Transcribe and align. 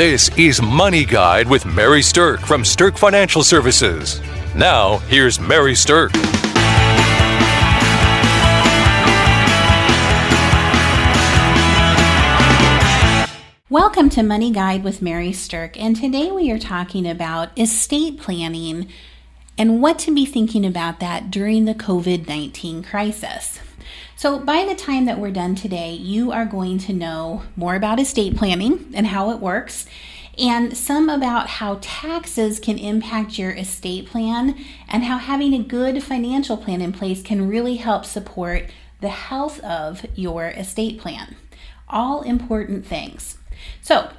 This 0.00 0.30
is 0.38 0.62
Money 0.62 1.04
Guide 1.04 1.46
with 1.46 1.66
Mary 1.66 2.00
Stirk 2.00 2.40
from 2.40 2.64
Stirk 2.64 2.96
Financial 2.96 3.44
Services. 3.44 4.18
Now, 4.56 4.96
here's 5.10 5.38
Mary 5.38 5.74
Stirk. 5.74 6.10
Welcome 13.68 14.08
to 14.08 14.22
Money 14.22 14.50
Guide 14.50 14.82
with 14.82 15.02
Mary 15.02 15.34
Stirk, 15.34 15.78
and 15.78 15.94
today 15.94 16.30
we 16.30 16.50
are 16.50 16.58
talking 16.58 17.06
about 17.06 17.50
estate 17.58 18.18
planning 18.18 18.88
and 19.58 19.82
what 19.82 19.98
to 19.98 20.14
be 20.14 20.24
thinking 20.24 20.64
about 20.64 21.00
that 21.00 21.30
during 21.30 21.66
the 21.66 21.74
COVID 21.74 22.26
19 22.26 22.82
crisis. 22.82 23.60
So, 24.20 24.38
by 24.38 24.66
the 24.66 24.74
time 24.74 25.06
that 25.06 25.18
we're 25.18 25.30
done 25.30 25.54
today, 25.54 25.94
you 25.94 26.30
are 26.30 26.44
going 26.44 26.76
to 26.80 26.92
know 26.92 27.44
more 27.56 27.74
about 27.74 27.98
estate 27.98 28.36
planning 28.36 28.92
and 28.92 29.06
how 29.06 29.30
it 29.30 29.40
works, 29.40 29.86
and 30.36 30.76
some 30.76 31.08
about 31.08 31.46
how 31.48 31.78
taxes 31.80 32.60
can 32.60 32.76
impact 32.76 33.38
your 33.38 33.52
estate 33.52 34.04
plan, 34.04 34.62
and 34.90 35.04
how 35.04 35.16
having 35.16 35.54
a 35.54 35.62
good 35.62 36.02
financial 36.02 36.58
plan 36.58 36.82
in 36.82 36.92
place 36.92 37.22
can 37.22 37.48
really 37.48 37.76
help 37.76 38.04
support 38.04 38.66
the 39.00 39.08
health 39.08 39.58
of 39.60 40.04
your 40.14 40.48
estate 40.48 41.00
plan. 41.00 41.34
All 41.88 42.20
important 42.20 42.84
things. 42.84 43.38
So, 43.80 44.10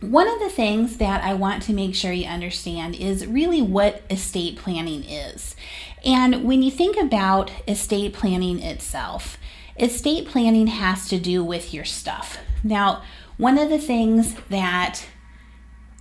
one 0.00 0.28
of 0.28 0.40
the 0.40 0.48
things 0.48 0.96
that 0.96 1.22
I 1.22 1.34
want 1.34 1.62
to 1.64 1.72
make 1.72 1.94
sure 1.94 2.12
you 2.12 2.26
understand 2.26 2.94
is 2.94 3.26
really 3.26 3.60
what 3.60 4.02
estate 4.08 4.56
planning 4.56 5.04
is. 5.04 5.54
And 6.04 6.44
when 6.44 6.62
you 6.62 6.70
think 6.70 6.96
about 6.96 7.50
estate 7.68 8.14
planning 8.14 8.62
itself, 8.62 9.36
estate 9.78 10.26
planning 10.26 10.68
has 10.68 11.08
to 11.08 11.18
do 11.18 11.44
with 11.44 11.74
your 11.74 11.84
stuff. 11.84 12.38
Now, 12.64 13.02
one 13.36 13.58
of 13.58 13.68
the 13.68 13.78
things 13.78 14.34
that 14.48 15.06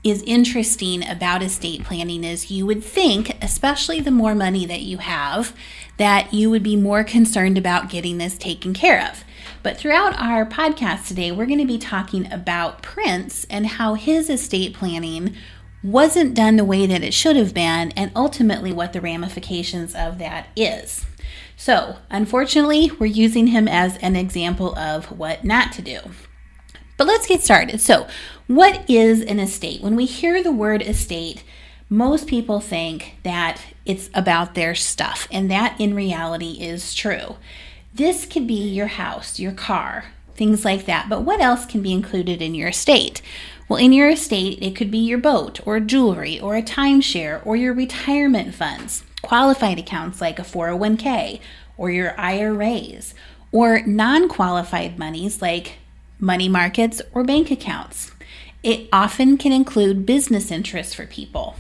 is 0.04 0.24
interesting 0.24 1.06
about 1.08 1.44
estate 1.44 1.84
planning 1.84 2.24
is 2.24 2.50
you 2.50 2.66
would 2.66 2.84
think, 2.84 3.38
especially 3.44 4.00
the 4.00 4.12
more 4.12 4.34
money 4.34 4.66
that 4.66 4.82
you 4.82 5.00
have, 5.00 5.54
that 5.98 6.34
you 6.34 6.50
would 6.50 6.64
be 6.64 6.78
more 6.78 7.04
concerned 7.04 7.58
about 7.58 7.90
getting 7.90 8.18
this 8.18 8.38
taken 8.38 8.74
care 8.74 9.06
of. 9.10 9.26
But 9.62 9.78
throughout 9.78 10.18
our 10.18 10.46
podcast 10.46 11.08
today, 11.08 11.32
we're 11.32 11.46
going 11.46 11.60
to 11.60 11.66
be 11.66 11.78
talking 11.78 12.32
about 12.32 12.82
Prince 12.82 13.46
and 13.50 13.68
how 13.68 13.96
his 13.96 14.30
estate 14.30 14.74
planning 14.74 15.36
wasn't 15.84 16.34
done 16.34 16.56
the 16.56 16.66
way 16.66 16.86
that 16.86 17.04
it 17.04 17.14
should 17.14 17.36
have 17.36 17.54
been, 17.54 17.92
and 17.92 18.12
ultimately 18.16 18.72
what 18.72 18.94
the 18.94 19.02
ramifications 19.02 19.96
of 19.96 20.18
that 20.18 20.48
is. 20.56 21.06
So, 21.58 21.98
unfortunately, 22.10 22.92
we're 23.00 23.08
using 23.08 23.48
him 23.48 23.68
as 23.68 23.98
an 23.98 24.16
example 24.16 24.78
of 24.78 25.12
what 25.18 25.44
not 25.44 25.74
to 25.74 25.82
do. 25.82 26.00
But 26.96 27.08
let's 27.08 27.28
get 27.28 27.42
started. 27.42 27.82
So, 27.82 28.08
what 28.48 28.90
is 28.90 29.22
an 29.22 29.40
estate? 29.40 29.82
When 29.82 29.96
we 29.96 30.06
hear 30.06 30.42
the 30.42 30.52
word 30.52 30.82
estate, 30.82 31.44
most 31.90 32.28
people 32.28 32.60
think 32.60 33.18
that 33.24 33.62
it's 33.86 34.10
about 34.14 34.56
their 34.56 34.76
stuff, 34.76 35.28
and 35.32 35.52
that 35.52 35.80
in 35.80 35.96
reality 35.96 36.58
is 36.62 36.94
true. 36.94 37.36
This 37.94 38.26
could 38.26 38.48
be 38.48 38.54
your 38.54 38.88
house, 38.88 39.40
your 39.40 39.52
car, 39.52 40.06
things 40.36 40.64
like 40.64 40.86
that. 40.86 41.10
But 41.10 41.24
what 41.24 41.42
else 41.42 41.66
can 41.66 41.82
be 41.82 41.92
included 41.92 42.42
in 42.42 42.56
your 42.56 42.70
estate? 42.70 43.22
Well, 43.68 43.80
in 43.80 43.94
your 43.94 44.10
estate, 44.10 44.60
it 44.62 44.76
could 44.76 44.90
be 44.90 44.98
your 44.98 45.18
boat 45.20 45.60
or 45.66 45.80
jewelry 45.80 46.40
or 46.40 46.56
a 46.56 46.62
timeshare 46.62 47.46
or 47.46 47.56
your 47.56 47.74
retirement 47.74 48.56
funds, 48.56 49.04
qualified 49.22 49.78
accounts 49.78 50.22
like 50.22 50.40
a 50.40 50.44
401k 50.44 51.40
or 51.78 51.92
your 51.92 52.20
IRAs, 52.20 53.14
or 53.52 53.82
non 53.86 54.28
qualified 54.28 54.98
monies 54.98 55.42
like 55.42 55.78
money 56.20 56.50
markets 56.50 57.02
or 57.14 57.24
bank 57.24 57.52
accounts. 57.52 58.12
It 58.64 58.90
often 58.92 59.38
can 59.38 59.52
include 59.52 60.06
business 60.06 60.52
interests 60.52 60.94
for 60.94 61.06
people. 61.06 61.56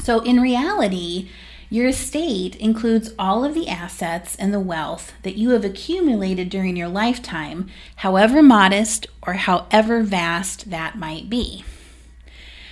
So, 0.00 0.20
in 0.20 0.40
reality, 0.40 1.30
your 1.68 1.88
estate 1.88 2.54
includes 2.56 3.12
all 3.18 3.44
of 3.44 3.54
the 3.54 3.68
assets 3.68 4.36
and 4.36 4.54
the 4.54 4.60
wealth 4.60 5.12
that 5.22 5.36
you 5.36 5.50
have 5.50 5.64
accumulated 5.64 6.48
during 6.48 6.76
your 6.76 6.88
lifetime, 6.88 7.68
however 7.96 8.42
modest 8.42 9.06
or 9.26 9.34
however 9.34 10.02
vast 10.02 10.70
that 10.70 10.96
might 10.96 11.28
be. 11.28 11.64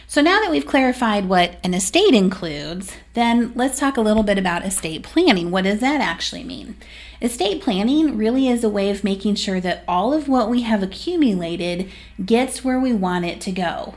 So, 0.07 0.21
now 0.23 0.41
that 0.41 0.51
we've 0.51 0.67
clarified 0.67 1.29
what 1.29 1.59
an 1.65 1.75
estate 1.75 2.15
includes, 2.15 2.95
then 3.15 3.53
let's 3.57 3.81
talk 3.81 3.97
a 3.97 4.03
little 4.03 4.23
bit 4.23 4.39
about 4.39 4.65
estate 4.65 5.03
planning. 5.03 5.51
What 5.51 5.65
does 5.65 5.81
that 5.81 6.01
actually 6.01 6.45
mean? 6.45 6.77
Estate 7.21 7.61
planning 7.61 8.17
really 8.17 8.49
is 8.49 8.63
a 8.63 8.69
way 8.69 8.91
of 8.91 9.03
making 9.03 9.35
sure 9.35 9.61
that 9.61 9.83
all 9.89 10.13
of 10.13 10.29
what 10.29 10.49
we 10.49 10.63
have 10.63 10.85
accumulated 10.85 11.91
gets 12.25 12.63
where 12.63 12.79
we 12.79 12.93
want 12.93 13.25
it 13.25 13.41
to 13.41 13.51
go. 13.51 13.97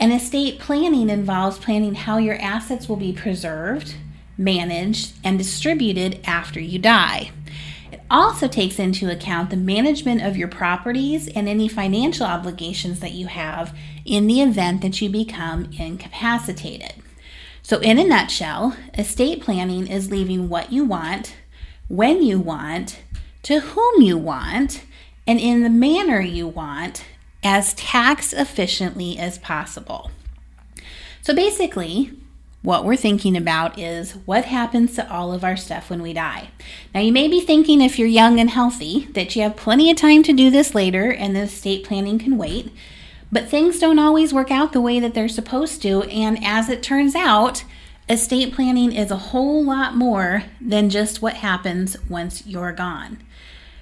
And 0.00 0.12
estate 0.12 0.58
planning 0.58 1.08
involves 1.08 1.60
planning 1.60 1.94
how 1.94 2.18
your 2.18 2.34
assets 2.40 2.88
will 2.88 2.96
be 2.96 3.12
preserved, 3.12 3.94
managed, 4.36 5.14
and 5.22 5.38
distributed 5.38 6.20
after 6.24 6.60
you 6.60 6.78
die. 6.78 7.32
It 7.90 8.00
also 8.10 8.48
takes 8.48 8.78
into 8.78 9.10
account 9.10 9.50
the 9.50 9.56
management 9.56 10.22
of 10.22 10.36
your 10.36 10.48
properties 10.48 11.28
and 11.28 11.48
any 11.48 11.68
financial 11.68 12.26
obligations 12.26 13.00
that 13.00 13.12
you 13.12 13.26
have 13.26 13.76
in 14.04 14.26
the 14.26 14.40
event 14.40 14.82
that 14.82 15.00
you 15.00 15.08
become 15.08 15.70
incapacitated. 15.78 16.94
So, 17.62 17.78
in 17.78 17.98
a 17.98 18.04
nutshell, 18.04 18.76
estate 18.98 19.40
planning 19.40 19.86
is 19.86 20.10
leaving 20.10 20.48
what 20.48 20.72
you 20.72 20.84
want, 20.84 21.36
when 21.88 22.22
you 22.22 22.40
want, 22.40 23.00
to 23.44 23.60
whom 23.60 24.02
you 24.02 24.18
want, 24.18 24.82
and 25.26 25.38
in 25.38 25.62
the 25.62 25.70
manner 25.70 26.20
you 26.20 26.48
want 26.48 27.04
as 27.44 27.74
tax 27.74 28.32
efficiently 28.32 29.18
as 29.18 29.38
possible. 29.38 30.10
So, 31.22 31.34
basically, 31.34 32.12
what 32.62 32.84
we're 32.84 32.96
thinking 32.96 33.36
about 33.36 33.76
is 33.78 34.12
what 34.24 34.44
happens 34.44 34.94
to 34.94 35.12
all 35.12 35.32
of 35.32 35.42
our 35.42 35.56
stuff 35.56 35.90
when 35.90 36.00
we 36.00 36.12
die. 36.12 36.48
Now, 36.94 37.00
you 37.00 37.12
may 37.12 37.26
be 37.26 37.40
thinking 37.40 37.80
if 37.80 37.98
you're 37.98 38.08
young 38.08 38.38
and 38.38 38.50
healthy 38.50 39.08
that 39.12 39.34
you 39.34 39.42
have 39.42 39.56
plenty 39.56 39.90
of 39.90 39.96
time 39.96 40.22
to 40.22 40.32
do 40.32 40.48
this 40.48 40.74
later 40.74 41.12
and 41.12 41.34
the 41.34 41.40
estate 41.40 41.84
planning 41.84 42.20
can 42.20 42.38
wait, 42.38 42.72
but 43.32 43.48
things 43.48 43.80
don't 43.80 43.98
always 43.98 44.32
work 44.32 44.50
out 44.50 44.72
the 44.72 44.80
way 44.80 45.00
that 45.00 45.12
they're 45.12 45.28
supposed 45.28 45.82
to. 45.82 46.02
And 46.02 46.42
as 46.44 46.68
it 46.68 46.84
turns 46.84 47.16
out, 47.16 47.64
estate 48.08 48.54
planning 48.54 48.92
is 48.92 49.10
a 49.10 49.16
whole 49.16 49.64
lot 49.64 49.96
more 49.96 50.44
than 50.60 50.88
just 50.88 51.20
what 51.20 51.34
happens 51.34 51.96
once 52.08 52.46
you're 52.46 52.72
gone. 52.72 53.18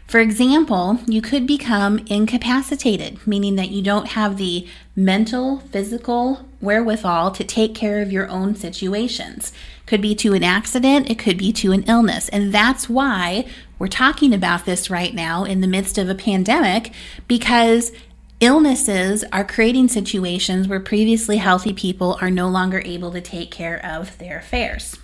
For 0.07 0.21
example, 0.21 1.01
you 1.07 1.21
could 1.23 1.47
become 1.47 1.99
incapacitated, 2.07 3.25
meaning 3.27 3.57
that 3.57 3.71
you 3.71 3.83
don't 3.83 4.09
have 4.09 4.39
the 4.39 4.67
mental, 4.97 5.59
physical 5.71 6.49
wherewithal 6.61 7.31
to 7.33 7.45
take 7.45 7.75
care 7.75 8.03
of 8.03 8.13
your 8.13 8.29
own 8.29 8.55
situations. 8.55 9.53
Could 9.87 10.01
be 10.01 10.15
to 10.17 10.35
an 10.35 10.45
accident, 10.45 11.11
it 11.11 11.19
could 11.19 11.39
be 11.39 11.53
to 11.55 11.73
an 11.73 11.83
illness. 11.85 12.29
And 12.29 12.53
that's 12.53 12.89
why 12.89 13.47
we're 13.79 13.89
talking 13.89 14.35
about 14.35 14.67
this 14.67 14.91
right 14.91 15.15
now 15.15 15.45
in 15.45 15.61
the 15.61 15.67
midst 15.67 15.99
of 15.99 16.09
a 16.09 16.15
pandemic 16.15 16.93
because 17.27 17.93
illnesses 18.41 19.25
are 19.33 19.45
creating 19.45 19.89
situations 19.89 20.69
where 20.69 20.81
previously 20.81 21.39
healthy 21.39 21.73
people 21.73 22.19
are 22.21 22.31
no 22.31 22.49
longer 22.49 22.83
able 22.85 23.11
to 23.13 23.21
take 23.21 23.51
care 23.51 23.85
of 23.85 24.17
their 24.19 24.39
affairs. 24.39 24.97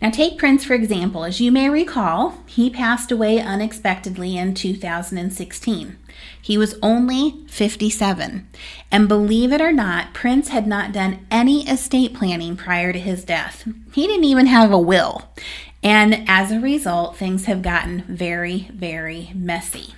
Now, 0.00 0.10
take 0.10 0.38
Prince 0.38 0.64
for 0.64 0.74
example. 0.74 1.24
As 1.24 1.40
you 1.40 1.52
may 1.52 1.68
recall, 1.68 2.38
he 2.46 2.70
passed 2.70 3.12
away 3.12 3.38
unexpectedly 3.38 4.36
in 4.36 4.54
2016. 4.54 5.98
He 6.40 6.56
was 6.56 6.78
only 6.82 7.44
57. 7.48 8.48
And 8.90 9.08
believe 9.08 9.52
it 9.52 9.60
or 9.60 9.72
not, 9.72 10.14
Prince 10.14 10.48
had 10.48 10.66
not 10.66 10.92
done 10.92 11.26
any 11.30 11.68
estate 11.68 12.14
planning 12.14 12.56
prior 12.56 12.92
to 12.92 12.98
his 12.98 13.24
death. 13.24 13.68
He 13.92 14.06
didn't 14.06 14.24
even 14.24 14.46
have 14.46 14.72
a 14.72 14.78
will. 14.78 15.28
And 15.82 16.24
as 16.28 16.50
a 16.50 16.60
result, 16.60 17.16
things 17.16 17.44
have 17.44 17.62
gotten 17.62 18.02
very, 18.08 18.70
very 18.72 19.30
messy. 19.34 19.94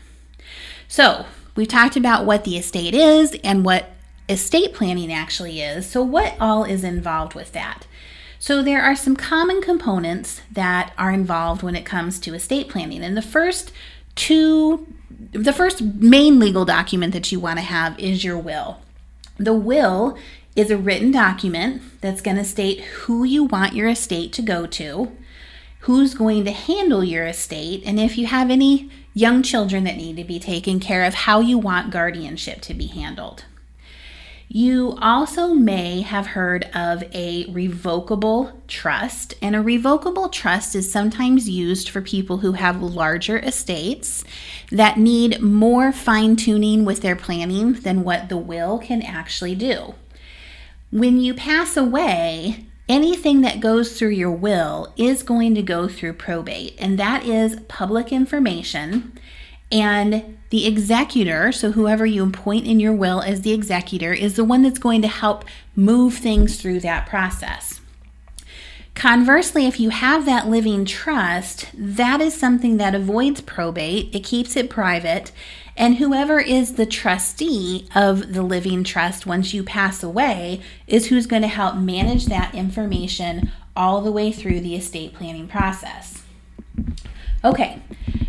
So, 0.88 1.26
we've 1.54 1.68
talked 1.68 1.96
about 1.96 2.26
what 2.26 2.44
the 2.44 2.56
estate 2.56 2.94
is 2.94 3.36
and 3.42 3.64
what 3.64 3.90
estate 4.28 4.74
planning 4.74 5.12
actually 5.12 5.60
is. 5.60 5.88
So, 5.88 6.02
what 6.02 6.36
all 6.40 6.64
is 6.64 6.84
involved 6.84 7.34
with 7.34 7.52
that? 7.52 7.86
So, 8.42 8.60
there 8.60 8.82
are 8.82 8.96
some 8.96 9.14
common 9.14 9.62
components 9.62 10.40
that 10.50 10.92
are 10.98 11.12
involved 11.12 11.62
when 11.62 11.76
it 11.76 11.84
comes 11.84 12.18
to 12.18 12.34
estate 12.34 12.68
planning. 12.68 13.04
And 13.04 13.16
the 13.16 13.22
first 13.22 13.70
two, 14.16 14.84
the 15.30 15.52
first 15.52 15.80
main 15.80 16.40
legal 16.40 16.64
document 16.64 17.12
that 17.12 17.30
you 17.30 17.38
want 17.38 17.60
to 17.60 17.64
have 17.64 17.96
is 18.00 18.24
your 18.24 18.36
will. 18.36 18.80
The 19.36 19.52
will 19.52 20.18
is 20.56 20.72
a 20.72 20.76
written 20.76 21.12
document 21.12 21.82
that's 22.00 22.20
going 22.20 22.36
to 22.36 22.42
state 22.42 22.80
who 22.80 23.22
you 23.22 23.44
want 23.44 23.76
your 23.76 23.88
estate 23.88 24.32
to 24.32 24.42
go 24.42 24.66
to, 24.66 25.16
who's 25.82 26.14
going 26.14 26.44
to 26.44 26.50
handle 26.50 27.04
your 27.04 27.28
estate, 27.28 27.84
and 27.86 28.00
if 28.00 28.18
you 28.18 28.26
have 28.26 28.50
any 28.50 28.90
young 29.14 29.44
children 29.44 29.84
that 29.84 29.96
need 29.96 30.16
to 30.16 30.24
be 30.24 30.40
taken 30.40 30.80
care 30.80 31.04
of, 31.04 31.14
how 31.14 31.38
you 31.38 31.58
want 31.58 31.92
guardianship 31.92 32.60
to 32.62 32.74
be 32.74 32.86
handled. 32.86 33.44
You 34.54 34.98
also 35.00 35.54
may 35.54 36.02
have 36.02 36.26
heard 36.26 36.64
of 36.74 37.04
a 37.14 37.46
revocable 37.46 38.60
trust, 38.68 39.32
and 39.40 39.56
a 39.56 39.62
revocable 39.62 40.28
trust 40.28 40.76
is 40.76 40.92
sometimes 40.92 41.48
used 41.48 41.88
for 41.88 42.02
people 42.02 42.36
who 42.36 42.52
have 42.52 42.82
larger 42.82 43.38
estates 43.38 44.24
that 44.70 44.98
need 44.98 45.40
more 45.40 45.90
fine 45.90 46.36
tuning 46.36 46.84
with 46.84 47.00
their 47.00 47.16
planning 47.16 47.72
than 47.72 48.04
what 48.04 48.28
the 48.28 48.36
will 48.36 48.78
can 48.78 49.00
actually 49.00 49.54
do. 49.54 49.94
When 50.90 51.18
you 51.18 51.32
pass 51.32 51.74
away, 51.74 52.66
anything 52.90 53.40
that 53.40 53.60
goes 53.60 53.98
through 53.98 54.10
your 54.10 54.32
will 54.32 54.92
is 54.98 55.22
going 55.22 55.54
to 55.54 55.62
go 55.62 55.88
through 55.88 56.12
probate, 56.12 56.74
and 56.78 56.98
that 56.98 57.24
is 57.24 57.58
public 57.68 58.12
information. 58.12 59.18
And 59.72 60.36
the 60.50 60.66
executor, 60.66 61.50
so 61.50 61.72
whoever 61.72 62.04
you 62.04 62.22
appoint 62.24 62.66
in 62.66 62.78
your 62.78 62.92
will 62.92 63.22
as 63.22 63.40
the 63.40 63.54
executor, 63.54 64.12
is 64.12 64.36
the 64.36 64.44
one 64.44 64.62
that's 64.62 64.78
going 64.78 65.00
to 65.00 65.08
help 65.08 65.46
move 65.74 66.14
things 66.14 66.60
through 66.60 66.80
that 66.80 67.06
process. 67.06 67.80
Conversely, 68.94 69.66
if 69.66 69.80
you 69.80 69.88
have 69.88 70.26
that 70.26 70.48
living 70.48 70.84
trust, 70.84 71.70
that 71.72 72.20
is 72.20 72.38
something 72.38 72.76
that 72.76 72.94
avoids 72.94 73.40
probate, 73.40 74.14
it 74.14 74.22
keeps 74.22 74.54
it 74.54 74.68
private, 74.68 75.32
and 75.74 75.96
whoever 75.96 76.38
is 76.38 76.74
the 76.74 76.84
trustee 76.84 77.88
of 77.94 78.34
the 78.34 78.42
living 78.42 78.84
trust 78.84 79.24
once 79.24 79.54
you 79.54 79.64
pass 79.64 80.02
away 80.02 80.60
is 80.86 81.06
who's 81.06 81.26
going 81.26 81.40
to 81.40 81.48
help 81.48 81.76
manage 81.76 82.26
that 82.26 82.54
information 82.54 83.50
all 83.74 84.02
the 84.02 84.12
way 84.12 84.30
through 84.30 84.60
the 84.60 84.76
estate 84.76 85.14
planning 85.14 85.48
process. 85.48 86.22
Okay, 87.42 87.80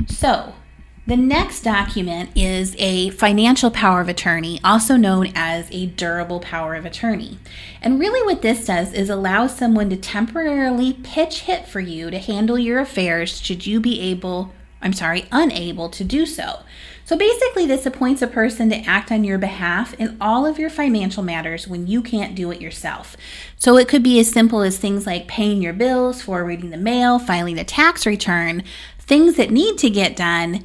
so 0.08 0.56
the 1.06 1.18
next 1.18 1.62
document 1.64 2.30
is 2.34 2.76
a 2.80 3.10
financial 3.10 3.70
power 3.70 4.00
of 4.00 4.08
attorney, 4.08 4.62
also 4.64 4.96
known 4.96 5.34
as 5.36 5.68
a 5.70 5.88
durable 5.88 6.40
power 6.40 6.76
of 6.76 6.86
attorney. 6.86 7.40
And 7.82 8.00
really, 8.00 8.26
what 8.26 8.42
this 8.42 8.66
does 8.66 8.94
is 8.94 9.10
allow 9.10 9.48
someone 9.48 9.90
to 9.90 9.98
temporarily 9.98 10.94
pitch 10.94 11.42
hit 11.42 11.68
for 11.68 11.82
you 11.82 12.10
to 12.10 12.20
handle 12.20 12.58
your 12.58 12.80
affairs 12.80 13.42
should 13.42 13.68
you 13.68 13.82
be 13.82 14.00
able, 14.00 14.54
I'm 14.82 14.94
sorry, 14.94 15.26
unable 15.30 15.90
to 15.90 16.06
do 16.06 16.26
so. 16.26 16.62
So 17.04 17.18
basically, 17.18 17.66
this 17.66 17.86
appoints 17.86 18.22
a 18.22 18.28
person 18.28 18.70
to 18.70 18.78
act 18.78 19.12
on 19.12 19.26
your 19.26 19.38
behalf 19.38 19.94
in 19.96 20.16
all 20.22 20.46
of 20.46 20.58
your 20.58 20.70
financial 20.70 21.22
matters 21.22 21.68
when 21.68 21.86
you 21.86 22.02
can't 22.02 22.34
do 22.34 22.50
it 22.50 22.62
yourself. 22.62 23.18
So 23.58 23.76
it 23.76 23.90
could 23.90 24.04
be 24.04 24.22
as 24.22 24.32
simple 24.32 24.62
as 24.62 24.78
things 24.78 25.06
like 25.06 25.28
paying 25.28 25.62
your 25.62 25.74
bills, 25.74 26.22
forwarding 26.22 26.70
the 26.70 26.78
mail, 26.78 27.20
filing 27.20 27.60
a 27.60 27.66
tax 27.66 28.06
return, 28.06 28.64
things 29.00 29.36
that 29.36 29.52
need 29.52 29.78
to 29.80 29.90
get 29.90 30.16
done 30.16 30.64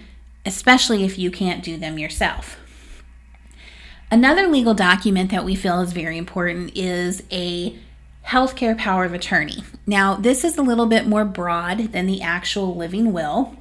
especially 0.48 1.04
if 1.04 1.18
you 1.18 1.30
can't 1.30 1.62
do 1.62 1.76
them 1.76 1.98
yourself. 1.98 2.56
Another 4.10 4.48
legal 4.48 4.74
document 4.74 5.30
that 5.30 5.44
we 5.44 5.54
feel 5.54 5.80
is 5.80 5.92
very 5.92 6.16
important 6.16 6.76
is 6.76 7.22
a 7.30 7.78
healthcare 8.26 8.76
power 8.76 9.04
of 9.04 9.12
attorney. 9.12 9.62
Now, 9.86 10.14
this 10.14 10.44
is 10.44 10.56
a 10.56 10.62
little 10.62 10.86
bit 10.86 11.06
more 11.06 11.24
broad 11.24 11.92
than 11.92 12.06
the 12.06 12.22
actual 12.22 12.74
living 12.74 13.12
will, 13.12 13.54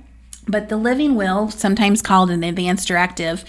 but 0.48 0.70
the 0.70 0.78
living 0.78 1.16
will, 1.16 1.52
sometimes 1.52 2.02
called 2.02 2.32
an 2.32 2.44
advance 2.44 2.86
directive, 2.86 3.44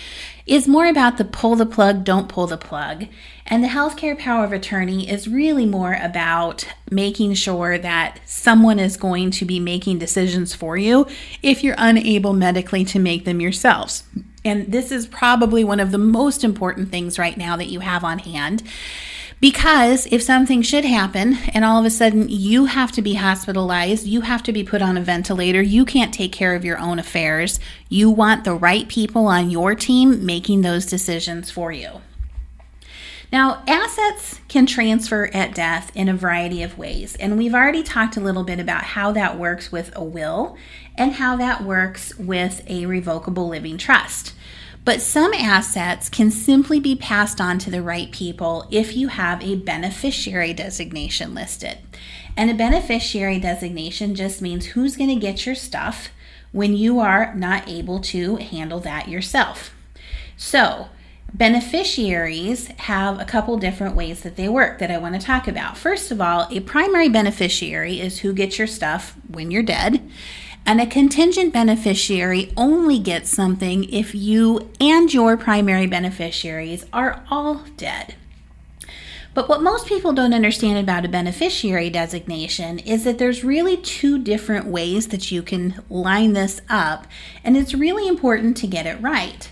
is 0.48 0.66
more 0.66 0.86
about 0.86 1.18
the 1.18 1.24
pull 1.24 1.54
the 1.54 1.66
plug, 1.66 2.04
don't 2.04 2.28
pull 2.28 2.46
the 2.46 2.56
plug. 2.56 3.06
And 3.46 3.62
the 3.62 3.68
healthcare 3.68 4.18
power 4.18 4.44
of 4.44 4.52
attorney 4.52 5.08
is 5.08 5.28
really 5.28 5.66
more 5.66 5.94
about 5.94 6.66
making 6.90 7.34
sure 7.34 7.78
that 7.78 8.20
someone 8.24 8.78
is 8.78 8.96
going 8.96 9.30
to 9.32 9.44
be 9.44 9.60
making 9.60 9.98
decisions 9.98 10.54
for 10.54 10.76
you 10.76 11.06
if 11.42 11.62
you're 11.62 11.74
unable 11.78 12.32
medically 12.32 12.84
to 12.86 12.98
make 12.98 13.24
them 13.24 13.40
yourselves. 13.40 14.04
And 14.44 14.72
this 14.72 14.90
is 14.90 15.06
probably 15.06 15.64
one 15.64 15.80
of 15.80 15.92
the 15.92 15.98
most 15.98 16.42
important 16.42 16.90
things 16.90 17.18
right 17.18 17.36
now 17.36 17.56
that 17.56 17.68
you 17.68 17.80
have 17.80 18.02
on 18.02 18.18
hand 18.18 18.62
because 19.40 20.06
if 20.06 20.22
something 20.22 20.62
should 20.62 20.84
happen 20.84 21.38
and 21.54 21.64
all 21.64 21.78
of 21.78 21.84
a 21.84 21.90
sudden 21.90 22.28
you 22.28 22.66
have 22.66 22.92
to 22.92 23.02
be 23.02 23.14
hospitalized, 23.14 24.06
you 24.06 24.22
have 24.22 24.42
to 24.44 24.52
be 24.52 24.64
put 24.64 24.82
on 24.82 24.96
a 24.96 25.02
ventilator, 25.02 25.62
you 25.62 25.84
can't 25.84 26.12
take 26.12 26.32
care 26.32 26.54
of 26.54 26.64
your 26.64 26.78
own 26.78 26.98
affairs, 26.98 27.60
you 27.88 28.10
want 28.10 28.44
the 28.44 28.54
right 28.54 28.88
people 28.88 29.26
on 29.26 29.50
your 29.50 29.74
team 29.74 30.24
making 30.24 30.62
those 30.62 30.86
decisions 30.86 31.50
for 31.50 31.70
you. 31.72 32.00
Now, 33.30 33.62
assets 33.66 34.40
can 34.48 34.64
transfer 34.64 35.28
at 35.34 35.54
death 35.54 35.92
in 35.94 36.08
a 36.08 36.14
variety 36.14 36.62
of 36.62 36.78
ways, 36.78 37.14
and 37.16 37.36
we've 37.36 37.54
already 37.54 37.82
talked 37.82 38.16
a 38.16 38.22
little 38.22 38.42
bit 38.42 38.58
about 38.58 38.84
how 38.84 39.12
that 39.12 39.38
works 39.38 39.70
with 39.70 39.92
a 39.94 40.02
will 40.02 40.56
and 40.96 41.12
how 41.12 41.36
that 41.36 41.62
works 41.62 42.16
with 42.18 42.62
a 42.66 42.86
revocable 42.86 43.46
living 43.46 43.76
trust. 43.76 44.32
But 44.88 45.02
some 45.02 45.34
assets 45.34 46.08
can 46.08 46.30
simply 46.30 46.80
be 46.80 46.96
passed 46.96 47.42
on 47.42 47.58
to 47.58 47.70
the 47.70 47.82
right 47.82 48.10
people 48.10 48.66
if 48.70 48.96
you 48.96 49.08
have 49.08 49.42
a 49.42 49.56
beneficiary 49.56 50.54
designation 50.54 51.34
listed. 51.34 51.76
And 52.38 52.50
a 52.50 52.54
beneficiary 52.54 53.38
designation 53.38 54.14
just 54.14 54.40
means 54.40 54.64
who's 54.64 54.96
going 54.96 55.10
to 55.10 55.16
get 55.16 55.44
your 55.44 55.54
stuff 55.54 56.08
when 56.52 56.74
you 56.74 57.00
are 57.00 57.34
not 57.34 57.68
able 57.68 58.00
to 58.00 58.36
handle 58.36 58.80
that 58.80 59.08
yourself. 59.08 59.74
So, 60.38 60.88
beneficiaries 61.34 62.68
have 62.78 63.20
a 63.20 63.26
couple 63.26 63.58
different 63.58 63.94
ways 63.94 64.22
that 64.22 64.36
they 64.36 64.48
work 64.48 64.78
that 64.78 64.90
I 64.90 64.96
want 64.96 65.20
to 65.20 65.20
talk 65.20 65.46
about. 65.46 65.76
First 65.76 66.10
of 66.10 66.22
all, 66.22 66.48
a 66.50 66.60
primary 66.60 67.10
beneficiary 67.10 68.00
is 68.00 68.20
who 68.20 68.32
gets 68.32 68.56
your 68.56 68.66
stuff 68.66 69.14
when 69.28 69.50
you're 69.50 69.62
dead. 69.62 70.10
And 70.66 70.80
a 70.80 70.86
contingent 70.86 71.52
beneficiary 71.52 72.52
only 72.56 72.98
gets 72.98 73.30
something 73.30 73.84
if 73.84 74.14
you 74.14 74.70
and 74.80 75.12
your 75.12 75.36
primary 75.36 75.86
beneficiaries 75.86 76.84
are 76.92 77.24
all 77.30 77.64
dead. 77.76 78.14
But 79.38 79.48
what 79.48 79.62
most 79.62 79.86
people 79.86 80.12
don't 80.12 80.34
understand 80.34 80.78
about 80.78 81.04
a 81.04 81.08
beneficiary 81.08 81.90
designation 81.90 82.80
is 82.80 83.04
that 83.04 83.18
there's 83.18 83.44
really 83.44 83.76
two 83.76 84.18
different 84.18 84.66
ways 84.66 85.08
that 85.08 85.30
you 85.30 85.42
can 85.42 85.82
line 85.88 86.32
this 86.32 86.60
up, 86.68 87.06
and 87.44 87.56
it's 87.56 87.72
really 87.72 88.08
important 88.08 88.56
to 88.56 88.66
get 88.66 88.84
it 88.84 89.00
right. 89.00 89.50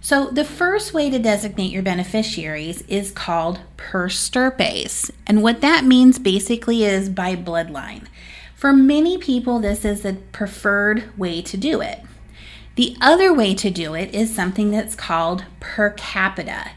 So, 0.00 0.30
the 0.30 0.44
first 0.44 0.94
way 0.94 1.10
to 1.10 1.18
designate 1.18 1.70
your 1.70 1.82
beneficiaries 1.82 2.82
is 2.82 3.10
called 3.10 3.60
per 3.76 4.08
stirpes. 4.08 5.10
And 5.26 5.42
what 5.42 5.60
that 5.60 5.84
means 5.84 6.18
basically 6.18 6.84
is 6.84 7.08
by 7.08 7.36
bloodline. 7.36 8.06
For 8.58 8.72
many 8.72 9.18
people, 9.18 9.60
this 9.60 9.84
is 9.84 10.02
the 10.02 10.14
preferred 10.32 11.16
way 11.16 11.40
to 11.42 11.56
do 11.56 11.80
it. 11.80 12.00
The 12.74 12.96
other 13.00 13.32
way 13.32 13.54
to 13.54 13.70
do 13.70 13.94
it 13.94 14.12
is 14.12 14.34
something 14.34 14.72
that's 14.72 14.96
called 14.96 15.44
per 15.60 15.90
capita. 15.90 16.72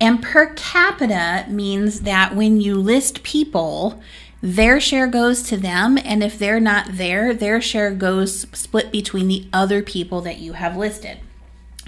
And 0.00 0.22
per 0.22 0.54
capita 0.54 1.44
means 1.50 2.00
that 2.00 2.34
when 2.34 2.62
you 2.62 2.76
list 2.76 3.22
people, 3.24 4.00
their 4.40 4.80
share 4.80 5.06
goes 5.06 5.42
to 5.42 5.58
them, 5.58 5.98
and 6.02 6.24
if 6.24 6.38
they're 6.38 6.60
not 6.60 6.92
there, 6.92 7.34
their 7.34 7.60
share 7.60 7.90
goes 7.90 8.46
split 8.54 8.90
between 8.90 9.28
the 9.28 9.46
other 9.52 9.82
people 9.82 10.22
that 10.22 10.38
you 10.38 10.54
have 10.54 10.78
listed. 10.78 11.18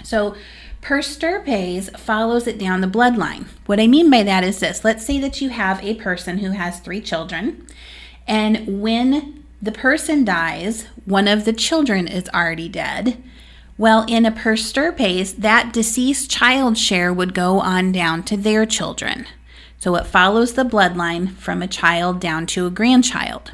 So, 0.03 0.35
per 0.81 1.01
stirpes 1.01 1.89
follows 1.99 2.45
it 2.45 2.59
down 2.59 2.81
the 2.81 2.87
bloodline. 2.87 3.47
What 3.65 3.79
I 3.79 3.87
mean 3.87 4.11
by 4.11 4.21
that 4.21 4.43
is 4.43 4.59
this 4.59 4.83
let's 4.83 5.03
say 5.03 5.19
that 5.19 5.41
you 5.41 5.49
have 5.49 5.83
a 5.83 5.95
person 5.95 6.37
who 6.37 6.51
has 6.51 6.79
three 6.79 7.01
children, 7.01 7.65
and 8.27 8.81
when 8.81 9.43
the 9.61 9.71
person 9.71 10.25
dies, 10.25 10.87
one 11.05 11.27
of 11.27 11.45
the 11.45 11.53
children 11.53 12.07
is 12.07 12.29
already 12.29 12.69
dead. 12.69 13.21
Well, 13.77 14.05
in 14.07 14.25
a 14.25 14.31
per 14.31 14.55
stirpes, 14.55 15.33
that 15.33 15.73
deceased 15.73 16.29
child's 16.29 16.79
share 16.79 17.11
would 17.13 17.33
go 17.33 17.59
on 17.59 17.91
down 17.91 18.23
to 18.23 18.37
their 18.37 18.65
children. 18.65 19.25
So 19.79 19.95
it 19.95 20.05
follows 20.05 20.53
the 20.53 20.63
bloodline 20.63 21.35
from 21.35 21.61
a 21.61 21.67
child 21.67 22.19
down 22.19 22.45
to 22.47 22.67
a 22.67 22.71
grandchild. 22.71 23.51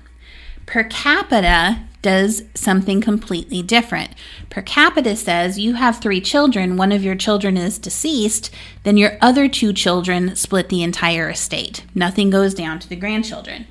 Per 0.65 0.83
capita 0.83 1.79
does 2.01 2.43
something 2.53 2.99
completely 2.99 3.61
different. 3.61 4.11
Per 4.49 4.61
capita 4.61 5.15
says 5.15 5.57
you 5.57 5.75
have 5.75 5.99
three 5.99 6.21
children, 6.21 6.77
one 6.77 6.91
of 6.91 7.03
your 7.03 7.15
children 7.15 7.55
is 7.57 7.79
deceased, 7.79 8.49
then 8.83 8.97
your 8.97 9.17
other 9.21 9.47
two 9.47 9.71
children 9.71 10.35
split 10.35 10.69
the 10.69 10.83
entire 10.83 11.29
estate. 11.29 11.85
Nothing 11.95 12.29
goes 12.29 12.53
down 12.53 12.79
to 12.79 12.89
the 12.89 12.95
grandchildren. 12.97 13.65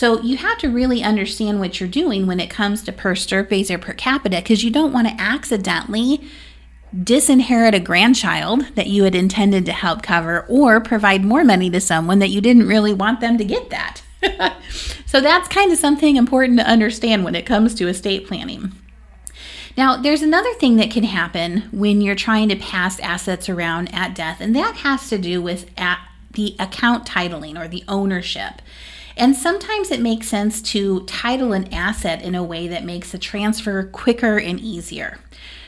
So 0.00 0.18
you 0.22 0.38
have 0.38 0.56
to 0.60 0.70
really 0.70 1.02
understand 1.02 1.60
what 1.60 1.78
you're 1.78 1.86
doing 1.86 2.26
when 2.26 2.40
it 2.40 2.48
comes 2.48 2.82
to 2.84 2.90
per 2.90 3.14
stirpes 3.14 3.70
or 3.70 3.76
per 3.76 3.92
capita 3.92 4.36
because 4.38 4.64
you 4.64 4.70
don't 4.70 4.94
want 4.94 5.08
to 5.08 5.20
accidentally 5.20 6.26
disinherit 6.96 7.74
a 7.74 7.80
grandchild 7.80 8.64
that 8.76 8.86
you 8.86 9.04
had 9.04 9.14
intended 9.14 9.66
to 9.66 9.72
help 9.72 10.02
cover 10.02 10.46
or 10.48 10.80
provide 10.80 11.22
more 11.22 11.44
money 11.44 11.68
to 11.68 11.82
someone 11.82 12.18
that 12.18 12.30
you 12.30 12.40
didn't 12.40 12.66
really 12.66 12.94
want 12.94 13.20
them 13.20 13.36
to 13.36 13.44
get 13.44 13.68
that. 13.68 14.00
so 15.04 15.20
that's 15.20 15.48
kind 15.48 15.70
of 15.70 15.76
something 15.76 16.16
important 16.16 16.58
to 16.58 16.66
understand 16.66 17.22
when 17.22 17.34
it 17.34 17.44
comes 17.44 17.74
to 17.74 17.86
estate 17.86 18.26
planning. 18.26 18.72
Now, 19.76 20.00
there's 20.00 20.22
another 20.22 20.54
thing 20.54 20.76
that 20.76 20.90
can 20.90 21.04
happen 21.04 21.68
when 21.72 22.00
you're 22.00 22.14
trying 22.14 22.48
to 22.48 22.56
pass 22.56 22.98
assets 23.00 23.50
around 23.50 23.94
at 23.94 24.14
death, 24.14 24.40
and 24.40 24.56
that 24.56 24.76
has 24.76 25.10
to 25.10 25.18
do 25.18 25.42
with 25.42 25.68
the 26.30 26.56
account 26.58 27.06
titling 27.06 27.62
or 27.62 27.68
the 27.68 27.84
ownership. 27.86 28.62
And 29.16 29.36
sometimes 29.36 29.90
it 29.90 30.00
makes 30.00 30.28
sense 30.28 30.62
to 30.62 31.04
title 31.06 31.52
an 31.52 31.72
asset 31.72 32.22
in 32.22 32.34
a 32.34 32.44
way 32.44 32.68
that 32.68 32.84
makes 32.84 33.12
the 33.12 33.18
transfer 33.18 33.84
quicker 33.84 34.38
and 34.38 34.60
easier. 34.60 35.18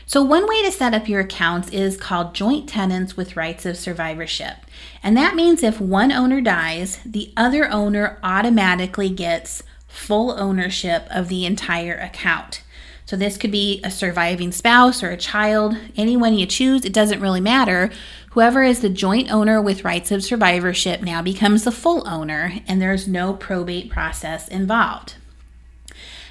So, 0.07 0.23
one 0.23 0.47
way 0.47 0.63
to 0.63 0.73
set 0.73 0.95
up 0.95 1.09
your 1.09 1.21
accounts 1.21 1.71
is 1.71 1.97
called 1.97 2.35
joint 2.35 2.69
tenants 2.69 3.17
with 3.17 3.37
rights 3.37 3.65
of 3.65 3.79
survivorship. 3.79 4.57
And 5.03 5.17
that 5.17 5.35
means 5.35 5.63
if 5.63 5.81
one 5.81 6.13
owner 6.13 6.41
dies, 6.41 6.99
the 7.05 7.33
other 7.37 7.71
owner 7.71 8.19
automatically 8.23 9.09
gets 9.09 9.63
full 9.89 10.33
ownership 10.33 11.07
of 11.11 11.29
the 11.29 11.47
entire 11.47 11.95
account. 11.95 12.63
So, 13.13 13.17
this 13.19 13.37
could 13.37 13.51
be 13.51 13.79
a 13.85 13.91
surviving 13.91 14.53
spouse 14.53 15.03
or 15.03 15.11
a 15.11 15.19
child, 15.19 15.77
anyone 15.99 16.33
you 16.33 16.47
choose, 16.47 16.83
it 16.87 16.95
doesn't 16.95 17.21
really 17.21 17.43
matter. 17.43 17.91
Whoever 18.31 18.63
is 18.63 18.81
the 18.81 18.89
joint 18.89 19.31
owner 19.31 19.61
with 19.61 19.85
rights 19.85 20.11
of 20.11 20.25
survivorship 20.25 21.03
now 21.03 21.21
becomes 21.21 21.65
the 21.65 21.73
full 21.73 22.09
owner, 22.09 22.55
and 22.67 22.81
there's 22.81 23.07
no 23.07 23.35
probate 23.35 23.91
process 23.91 24.49
involved. 24.49 25.17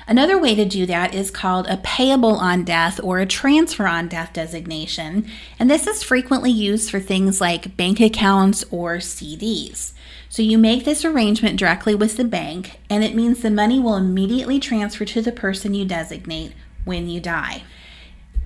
Another 0.08 0.40
way 0.40 0.56
to 0.56 0.66
do 0.66 0.88
that 0.88 1.14
is 1.14 1.30
called 1.30 1.68
a 1.68 1.78
payable 1.78 2.38
on 2.38 2.64
death 2.64 3.00
or 3.04 3.20
a 3.20 3.28
transfer 3.28 3.86
on 3.86 4.08
death 4.08 4.34
designation, 4.34 5.30
and 5.60 5.70
this 5.70 5.86
is 5.86 6.02
frequently 6.02 6.50
used 6.50 6.90
for 6.90 7.00
things 7.00 7.40
like 7.40 7.78
bank 7.78 8.00
accounts 8.00 8.66
or 8.72 8.98
CDs. 8.98 9.94
So 10.30 10.42
you 10.42 10.58
make 10.58 10.84
this 10.84 11.06
arrangement 11.06 11.60
directly 11.60 11.94
with 11.94 12.18
the 12.18 12.24
bank, 12.24 12.80
and 12.90 13.04
it 13.04 13.14
means 13.14 13.44
the 13.44 13.52
money 13.52 13.80
will 13.80 13.98
immediately 13.98 14.60
transfer 14.60 15.06
to 15.06 15.22
the 15.22 15.32
person 15.32 15.76
you 15.76 15.86
designate 15.86 16.54
when 16.86 17.10
you 17.10 17.20
die. 17.20 17.64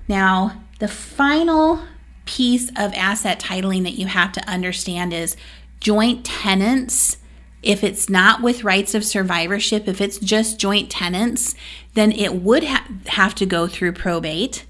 Now, 0.08 0.62
the 0.78 0.88
final 0.88 1.82
piece 2.26 2.70
of 2.70 2.92
asset 2.94 3.40
titling 3.40 3.84
that 3.84 3.98
you 3.98 4.06
have 4.06 4.32
to 4.32 4.48
understand 4.48 5.12
is 5.12 5.36
joint 5.80 6.24
tenants. 6.24 7.18
If 7.62 7.82
it's 7.82 8.08
not 8.08 8.42
with 8.42 8.64
rights 8.64 8.94
of 8.94 9.04
survivorship, 9.04 9.88
if 9.88 10.00
it's 10.00 10.18
just 10.18 10.58
joint 10.58 10.90
tenants, 10.90 11.54
then 11.94 12.12
it 12.12 12.34
would 12.34 12.64
ha- 12.64 12.86
have 13.06 13.34
to 13.36 13.46
go 13.46 13.66
through 13.66 13.92
probate. 13.92 14.66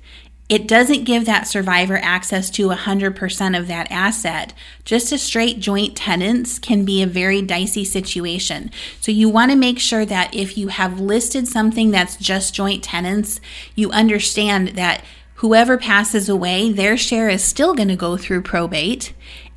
It 0.49 0.69
doesn't 0.69 1.05
give 1.05 1.25
that 1.27 1.49
survivor 1.49 1.97
access 1.97 2.51
to 2.51 2.69
100% 2.69 3.59
of 3.59 3.67
that 3.67 3.91
asset. 3.91 4.55
Just 4.85 5.11
a 5.11 5.19
straight 5.19 5.59
joint 5.59 5.97
tenants 5.97 6.61
can 6.61 6.85
be 6.85 7.03
a 7.03 7.07
very 7.07 7.43
dicey 7.43 7.85
situation. 7.85 8.71
So 9.01 9.11
you 9.11 9.29
want 9.29 9.51
to 9.51 9.57
make 9.57 9.81
sure 9.81 10.07
that 10.07 10.33
if 10.33 10.57
you 10.57 10.69
have 10.69 11.01
listed 11.01 11.49
something 11.49 11.91
that's 11.91 12.17
just 12.17 12.55
joint 12.55 12.85
tenants, 12.85 13.41
you 13.75 13.91
understand 13.91 14.69
that 14.69 15.03
whoever 15.37 15.77
passes 15.77 16.29
away, 16.29 16.71
their 16.71 16.97
share 16.97 17.29
is 17.29 17.43
still 17.43 17.75
going 17.75 17.89
to 17.89 17.97
go 17.97 18.17
through 18.17 18.43
probate 18.43 19.15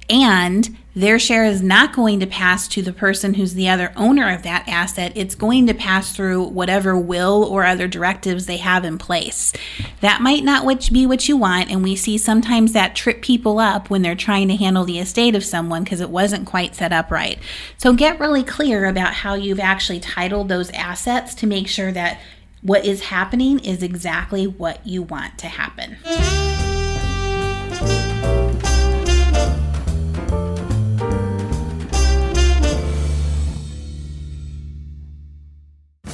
and 0.10 0.78
their 0.96 1.20
share 1.20 1.46
is 1.46 1.62
not 1.62 1.94
going 1.94 2.20
to 2.20 2.28
pass 2.28 2.68
to 2.68 2.82
the 2.82 2.92
person 2.92 3.36
who's 3.36 3.54
the 3.54 3.70
other 3.70 3.94
owner 3.96 4.34
of 4.34 4.44
that 4.44 4.68
asset. 4.68 5.14
It's 5.16 5.36
going 5.36 5.68
to 5.68 5.74
pass 5.74 6.14
through 6.14 6.46
whatever 6.46 6.98
will 6.98 7.44
or 7.44 7.64
other 7.64 7.88
directives 7.88 8.48
they 8.48 8.58
have 8.58 8.84
in 8.84 8.98
place. 8.98 9.54
That 10.02 10.22
might 10.22 10.44
not 10.44 10.66
be 10.92 11.06
what 11.06 11.30
you 11.30 11.38
want, 11.38 11.70
and 11.70 11.84
we 11.84 11.96
see 11.96 12.18
sometimes 12.18 12.74
that 12.74 12.96
trip 12.96 13.22
people 13.22 13.60
up 13.60 13.90
when 13.90 14.02
they're 14.02 14.16
trying 14.16 14.48
to 14.50 14.56
handle 14.56 14.84
the 14.84 15.00
estate 15.00 15.36
of 15.36 15.46
someone 15.46 15.84
because 15.84 16.02
it 16.02 16.10
wasn't 16.10 16.48
quite 16.48 16.76
set 16.76 16.92
up 16.92 17.12
right. 17.12 17.40
So 17.78 17.94
get 17.94 18.20
really 18.20 18.44
clear 18.44 18.86
about 18.86 19.14
how 19.14 19.36
you've 19.36 19.60
actually 19.60 20.00
titled 20.00 20.50
those 20.50 20.72
assets 20.72 21.34
to 21.36 21.48
make 21.48 21.68
sure 21.68 21.92
that 21.92 22.20
what 22.62 22.84
is 22.84 23.04
happening 23.04 23.60
is 23.60 23.84
exactly 23.84 24.48
what 24.48 24.86
you 24.86 25.04
want 25.04 25.38
to 25.38 25.48
happen. 25.48 25.98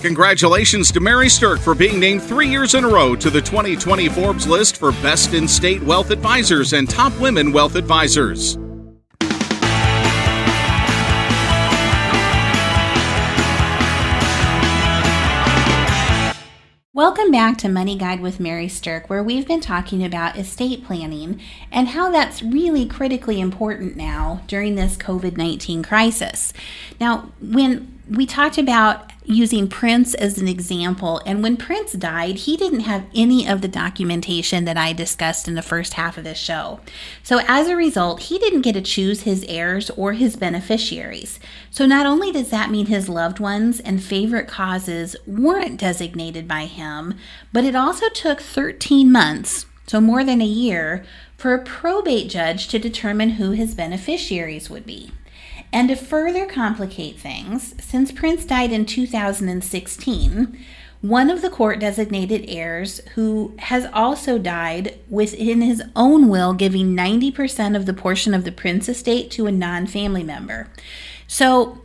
Congratulations 0.05 0.91
to 0.91 0.99
Mary 0.99 1.27
Stirk 1.27 1.59
for 1.59 1.73
being 1.73 1.99
named 1.99 2.21
three 2.21 2.47
years 2.47 2.75
in 2.75 2.83
a 2.83 2.87
row 2.87 3.15
to 3.15 3.31
the 3.31 3.41
2020 3.41 4.07
Forbes 4.09 4.45
list 4.45 4.77
for 4.77 4.91
Best 4.91 5.33
in 5.33 5.47
State 5.47 5.81
Wealth 5.81 6.11
Advisors 6.11 6.73
and 6.73 6.87
Top 6.87 7.11
Women 7.19 7.51
Wealth 7.51 7.73
Advisors. 7.73 8.55
Welcome 16.93 17.31
back 17.31 17.57
to 17.57 17.67
Money 17.67 17.97
Guide 17.97 18.21
with 18.21 18.39
Mary 18.39 18.67
Stirk, 18.67 19.09
where 19.09 19.23
we've 19.23 19.47
been 19.47 19.59
talking 19.59 20.05
about 20.05 20.37
estate 20.37 20.85
planning 20.85 21.41
and 21.71 21.87
how 21.87 22.11
that's 22.11 22.43
really 22.43 22.85
critically 22.85 23.41
important 23.41 23.97
now 23.97 24.43
during 24.45 24.75
this 24.75 24.97
COVID 24.97 25.35
19 25.35 25.81
crisis. 25.81 26.53
Now, 26.99 27.31
when 27.41 27.94
we 28.09 28.25
talked 28.25 28.57
about 28.57 29.11
using 29.25 29.67
Prince 29.67 30.13
as 30.13 30.37
an 30.37 30.47
example. 30.47 31.21
And 31.25 31.41
when 31.41 31.57
Prince 31.57 31.93
died, 31.93 32.35
he 32.35 32.55
didn't 32.55 32.81
have 32.81 33.05
any 33.15 33.47
of 33.47 33.61
the 33.61 33.67
documentation 33.67 34.65
that 34.65 34.77
I 34.77 34.93
discussed 34.93 35.47
in 35.47 35.55
the 35.55 35.61
first 35.61 35.93
half 35.93 36.17
of 36.17 36.23
this 36.23 36.37
show. 36.37 36.79
So 37.23 37.41
as 37.47 37.67
a 37.67 37.75
result, 37.75 38.23
he 38.23 38.37
didn't 38.37 38.61
get 38.61 38.73
to 38.73 38.81
choose 38.81 39.21
his 39.21 39.43
heirs 39.47 39.89
or 39.91 40.13
his 40.13 40.35
beneficiaries. 40.35 41.39
So 41.71 41.85
not 41.85 42.05
only 42.05 42.31
does 42.31 42.49
that 42.51 42.69
mean 42.69 42.85
his 42.85 43.09
loved 43.09 43.39
ones 43.39 43.79
and 43.79 44.03
favorite 44.03 44.47
causes 44.47 45.15
weren't 45.25 45.79
designated 45.79 46.47
by 46.47 46.65
him, 46.65 47.15
but 47.51 47.63
it 47.63 47.75
also 47.75 48.09
took 48.09 48.41
13 48.41 49.11
months, 49.11 49.65
so 49.87 49.99
more 49.99 50.23
than 50.23 50.41
a 50.41 50.45
year, 50.45 51.03
for 51.37 51.53
a 51.53 51.63
probate 51.63 52.29
judge 52.29 52.67
to 52.67 52.79
determine 52.79 53.31
who 53.31 53.51
his 53.51 53.75
beneficiaries 53.75 54.69
would 54.69 54.85
be. 54.85 55.11
And 55.71 55.89
to 55.89 55.95
further 55.95 56.45
complicate 56.45 57.19
things, 57.19 57.75
since 57.83 58.11
Prince 58.11 58.45
died 58.45 58.71
in 58.71 58.85
2016, 58.85 60.57
one 61.01 61.29
of 61.29 61.41
the 61.41 61.49
court 61.49 61.79
designated 61.79 62.45
heirs 62.47 62.99
who 63.13 63.53
has 63.59 63.85
also 63.93 64.39
died 64.39 64.97
within 65.09 65.61
his 65.61 65.83
own 65.95 66.29
will 66.29 66.53
giving 66.53 66.95
90% 66.95 67.75
of 67.75 67.85
the 67.85 67.93
portion 67.93 68.33
of 68.33 68.43
the 68.43 68.51
Prince 68.51 68.89
estate 68.89 69.29
to 69.31 69.45
a 69.45 69.51
non 69.51 69.85
family 69.85 70.23
member. 70.23 70.67
So 71.27 71.81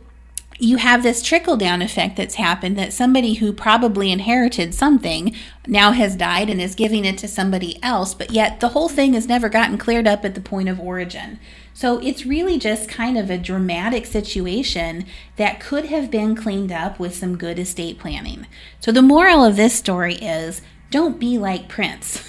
you 0.61 0.77
have 0.77 1.01
this 1.01 1.23
trickle 1.23 1.57
down 1.57 1.81
effect 1.81 2.15
that's 2.15 2.35
happened 2.35 2.77
that 2.77 2.93
somebody 2.93 3.33
who 3.33 3.51
probably 3.51 4.11
inherited 4.11 4.75
something 4.75 5.35
now 5.65 5.91
has 5.91 6.15
died 6.15 6.51
and 6.51 6.61
is 6.61 6.75
giving 6.75 7.03
it 7.03 7.17
to 7.17 7.27
somebody 7.27 7.81
else, 7.81 8.13
but 8.13 8.29
yet 8.29 8.59
the 8.59 8.69
whole 8.69 8.87
thing 8.87 9.13
has 9.13 9.27
never 9.27 9.49
gotten 9.49 9.79
cleared 9.79 10.05
up 10.05 10.23
at 10.23 10.35
the 10.35 10.41
point 10.41 10.69
of 10.69 10.79
origin. 10.79 11.39
So 11.73 11.97
it's 11.97 12.27
really 12.27 12.59
just 12.59 12.87
kind 12.87 13.17
of 13.17 13.31
a 13.31 13.39
dramatic 13.39 14.05
situation 14.05 15.05
that 15.37 15.59
could 15.59 15.85
have 15.85 16.11
been 16.11 16.35
cleaned 16.35 16.71
up 16.71 16.99
with 16.99 17.15
some 17.15 17.39
good 17.39 17.57
estate 17.57 17.97
planning. 17.97 18.45
So 18.79 18.91
the 18.91 19.01
moral 19.01 19.43
of 19.43 19.55
this 19.55 19.73
story 19.73 20.15
is 20.15 20.61
don't 20.91 21.19
be 21.19 21.39
like 21.39 21.69
Prince. 21.69 22.23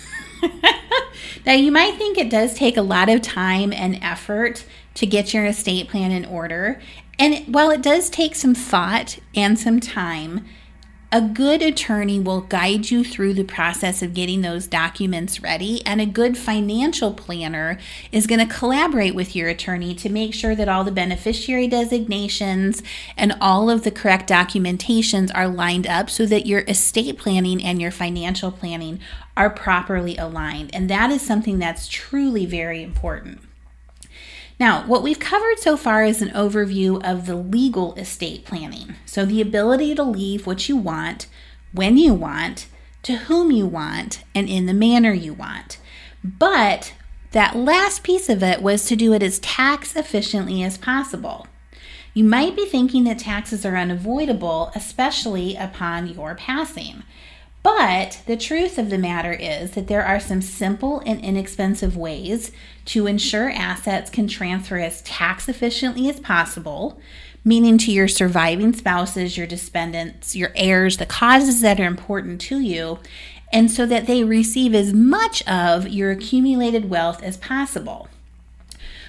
now, 1.44 1.52
you 1.52 1.70
might 1.70 1.96
think 1.96 2.16
it 2.16 2.30
does 2.30 2.54
take 2.54 2.78
a 2.78 2.82
lot 2.82 3.10
of 3.10 3.20
time 3.20 3.72
and 3.74 3.98
effort 4.02 4.64
to 4.94 5.06
get 5.06 5.32
your 5.32 5.46
estate 5.46 5.88
plan 5.88 6.10
in 6.10 6.24
order. 6.24 6.80
And 7.18 7.54
while 7.54 7.70
it 7.70 7.82
does 7.82 8.10
take 8.10 8.34
some 8.34 8.54
thought 8.54 9.18
and 9.34 9.58
some 9.58 9.80
time, 9.80 10.44
a 11.14 11.20
good 11.20 11.60
attorney 11.60 12.18
will 12.18 12.40
guide 12.40 12.90
you 12.90 13.04
through 13.04 13.34
the 13.34 13.44
process 13.44 14.00
of 14.00 14.14
getting 14.14 14.40
those 14.40 14.66
documents 14.66 15.42
ready, 15.42 15.84
and 15.84 16.00
a 16.00 16.06
good 16.06 16.38
financial 16.38 17.12
planner 17.12 17.78
is 18.10 18.26
going 18.26 18.38
to 18.38 18.54
collaborate 18.54 19.14
with 19.14 19.36
your 19.36 19.50
attorney 19.50 19.94
to 19.94 20.08
make 20.08 20.32
sure 20.32 20.54
that 20.54 20.70
all 20.70 20.84
the 20.84 20.90
beneficiary 20.90 21.68
designations 21.68 22.82
and 23.14 23.36
all 23.42 23.68
of 23.68 23.84
the 23.84 23.90
correct 23.90 24.26
documentations 24.26 25.30
are 25.34 25.48
lined 25.48 25.86
up 25.86 26.08
so 26.08 26.24
that 26.24 26.46
your 26.46 26.60
estate 26.60 27.18
planning 27.18 27.62
and 27.62 27.78
your 27.78 27.90
financial 27.90 28.50
planning 28.50 28.98
are 29.36 29.50
properly 29.50 30.16
aligned. 30.16 30.74
And 30.74 30.88
that 30.88 31.10
is 31.10 31.20
something 31.20 31.58
that's 31.58 31.88
truly 31.88 32.46
very 32.46 32.82
important. 32.82 33.40
Now, 34.60 34.86
what 34.86 35.02
we've 35.02 35.18
covered 35.18 35.58
so 35.58 35.76
far 35.76 36.04
is 36.04 36.22
an 36.22 36.30
overview 36.30 37.02
of 37.04 37.26
the 37.26 37.36
legal 37.36 37.94
estate 37.94 38.44
planning. 38.44 38.94
So, 39.06 39.24
the 39.24 39.40
ability 39.40 39.94
to 39.94 40.02
leave 40.02 40.46
what 40.46 40.68
you 40.68 40.76
want, 40.76 41.26
when 41.72 41.96
you 41.96 42.14
want, 42.14 42.66
to 43.02 43.16
whom 43.16 43.50
you 43.50 43.66
want, 43.66 44.22
and 44.34 44.48
in 44.48 44.66
the 44.66 44.74
manner 44.74 45.12
you 45.12 45.32
want. 45.32 45.78
But 46.22 46.94
that 47.32 47.56
last 47.56 48.02
piece 48.02 48.28
of 48.28 48.42
it 48.42 48.62
was 48.62 48.84
to 48.86 48.96
do 48.96 49.12
it 49.12 49.22
as 49.22 49.38
tax 49.40 49.96
efficiently 49.96 50.62
as 50.62 50.78
possible. 50.78 51.46
You 52.14 52.24
might 52.24 52.54
be 52.54 52.66
thinking 52.66 53.04
that 53.04 53.18
taxes 53.18 53.64
are 53.64 53.76
unavoidable, 53.76 54.70
especially 54.74 55.56
upon 55.56 56.08
your 56.08 56.34
passing. 56.34 57.04
But 57.62 58.22
the 58.26 58.36
truth 58.36 58.76
of 58.76 58.90
the 58.90 58.98
matter 58.98 59.32
is 59.32 59.72
that 59.72 59.86
there 59.86 60.04
are 60.04 60.18
some 60.18 60.42
simple 60.42 61.00
and 61.06 61.20
inexpensive 61.20 61.96
ways 61.96 62.50
to 62.86 63.06
ensure 63.06 63.50
assets 63.50 64.10
can 64.10 64.26
transfer 64.26 64.78
as 64.78 65.02
tax 65.02 65.48
efficiently 65.48 66.08
as 66.08 66.18
possible, 66.18 66.98
meaning 67.44 67.78
to 67.78 67.92
your 67.92 68.08
surviving 68.08 68.72
spouses, 68.72 69.36
your 69.36 69.46
dependents, 69.46 70.34
your 70.34 70.50
heirs, 70.56 70.96
the 70.96 71.06
causes 71.06 71.60
that 71.60 71.78
are 71.78 71.84
important 71.84 72.40
to 72.40 72.58
you, 72.58 72.98
and 73.52 73.70
so 73.70 73.86
that 73.86 74.06
they 74.06 74.24
receive 74.24 74.74
as 74.74 74.92
much 74.92 75.46
of 75.46 75.88
your 75.88 76.10
accumulated 76.10 76.90
wealth 76.90 77.22
as 77.22 77.36
possible. 77.36 78.08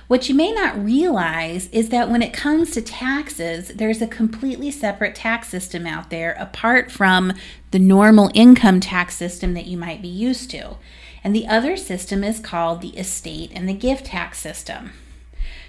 What 0.08 0.28
you 0.28 0.36
may 0.36 0.52
not 0.52 0.84
realize 0.84 1.70
is 1.70 1.90
that 1.90 2.10
when 2.10 2.22
it 2.22 2.34
comes 2.34 2.72
to 2.72 2.82
taxes, 2.82 3.70
there's 3.70 4.02
a 4.02 4.08
completely 4.08 4.70
separate 4.70 5.16
tax 5.16 5.48
system 5.48 5.88
out 5.88 6.10
there 6.10 6.34
apart 6.34 6.92
from 6.92 7.34
the 7.72 7.80
normal 7.80 8.30
income 8.34 8.80
tax 8.80 9.16
system 9.16 9.54
that 9.54 9.66
you 9.66 9.78
might 9.78 10.02
be 10.02 10.08
used 10.10 10.52
to. 10.52 10.78
and 11.26 11.34
the 11.34 11.48
other 11.48 11.78
system 11.78 12.22
is 12.22 12.42
called 12.42 12.82
the 12.82 12.98
estate 12.98 13.50
and 13.56 13.68
the 13.70 13.74
gift 13.74 14.08
tax 14.08 14.38
system. 14.40 14.92